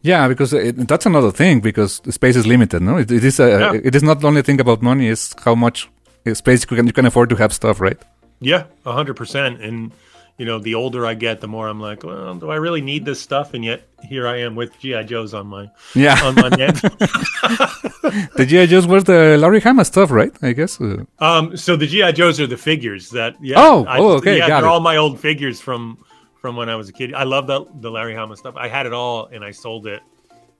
[0.02, 1.60] Yeah, because it, that's another thing.
[1.60, 2.82] Because space is limited.
[2.82, 3.38] No, it, it is.
[3.40, 3.72] A, Yeah.
[3.84, 5.08] It is not the only thing about money.
[5.08, 5.88] It's how much
[6.34, 7.98] space you can you can afford to have stuff, right?
[8.40, 9.60] Yeah, a hundred percent.
[9.60, 9.92] And
[10.38, 13.04] you know, the older I get, the more I'm like, well, do I really need
[13.04, 13.54] this stuff?
[13.54, 16.74] And yet here I am with GI Joes on my Yeah, on my net.
[18.36, 20.32] the GI Joes was the Larry Hama stuff, right?
[20.42, 20.80] I guess.
[20.80, 23.36] Uh, um, so the GI Joes are the figures that.
[23.42, 23.56] Yeah.
[23.58, 24.72] Oh, I oh, okay, Yeah, got they're it.
[24.72, 26.02] all my old figures from
[26.40, 27.14] from when I was a kid.
[27.14, 28.54] I love the the Larry Hama stuff.
[28.56, 30.00] I had it all, and I sold it.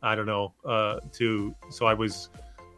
[0.02, 0.52] I don't know.
[0.64, 2.28] Uh, to so I was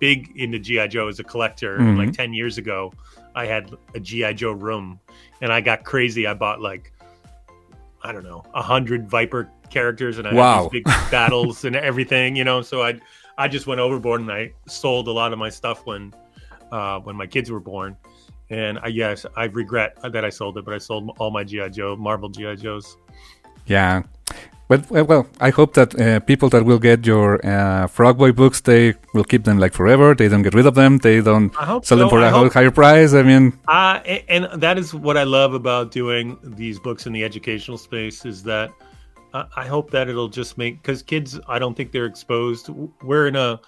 [0.04, 1.78] big into GI Joe as a collector.
[1.78, 1.96] Mhm.
[1.96, 2.92] Like ten years ago,
[3.34, 5.00] I had a GI Joe room,
[5.40, 6.26] and I got crazy.
[6.26, 6.92] I bought like
[8.02, 10.54] I don't know a hundred Viper characters, and I Wow.
[10.54, 12.36] had these big battles and everything.
[12.36, 13.00] You know, so I
[13.38, 16.12] I just went overboard and I sold a lot of my stuff when
[16.70, 17.96] uh, when my kids were born.
[18.50, 21.70] And I, yes, I regret that I sold it, but I sold all my GI
[21.70, 22.98] Joe, Marvel GI Joes.
[23.66, 24.02] yeah,
[24.68, 28.94] but well, I hope that uh, people that will get your uh, FrogBoy books, they
[29.12, 30.14] will keep them like forever.
[30.14, 30.98] They don't get rid of them.
[30.98, 31.52] They don't
[31.84, 33.12] sell them for I a hope- higher price.
[33.14, 37.22] I mean, Uh, and that is what I love about doing these books in the
[37.24, 38.70] educational space is that
[39.56, 42.70] I hope that it'll just make because kids, I don't think they're exposed.
[43.02, 43.60] We're in a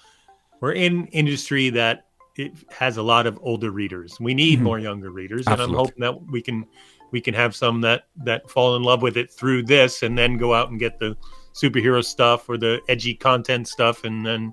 [0.60, 4.18] we're in industry that it has a lot of older readers.
[4.20, 4.62] We need Mhm.
[4.62, 6.64] more younger readers, and I'm hoping that we can
[7.12, 10.36] we can have some that that fall in love with it through this, and then
[10.36, 11.16] go out and get the
[11.54, 14.52] superhero stuff or the edgy content stuff, and then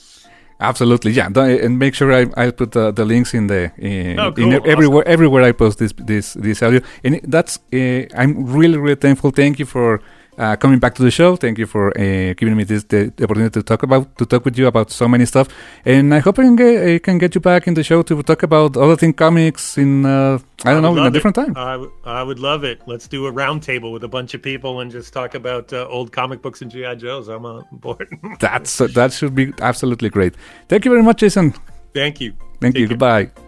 [0.61, 1.29] Absolutely, yeah.
[1.37, 4.69] And make sure I I put the, the links in the in, Oh, in cool.
[4.69, 6.81] everywhere everywhere I post this this this audio.
[7.05, 9.31] And that's uh, I'm really really thankful.
[9.31, 10.01] Thank you for
[10.39, 11.37] uh, coming back to the show.
[11.37, 14.57] Thank you for uh, giving me this the, opportunity to talk about to talk with
[14.57, 15.49] you about so many stuff.
[15.85, 18.23] And I hope I can get, I can get you back in the show to
[18.23, 21.45] talk about other thing comics in uh, I don't I know in a different it.
[21.47, 21.55] time.
[21.57, 22.81] I, w- I would love it.
[22.87, 26.13] Let's do a roundtable with a bunch of people and just talk about uh, old
[26.13, 27.29] comic books and GI Joes.
[27.29, 28.09] I'm on board.
[28.41, 30.35] That's that should be absolutely great.
[30.69, 31.55] Thank you very much, Jason.
[31.95, 32.33] Thank you.
[32.61, 32.89] Thank Take you.
[32.89, 32.97] Care.
[32.97, 33.48] Goodbye.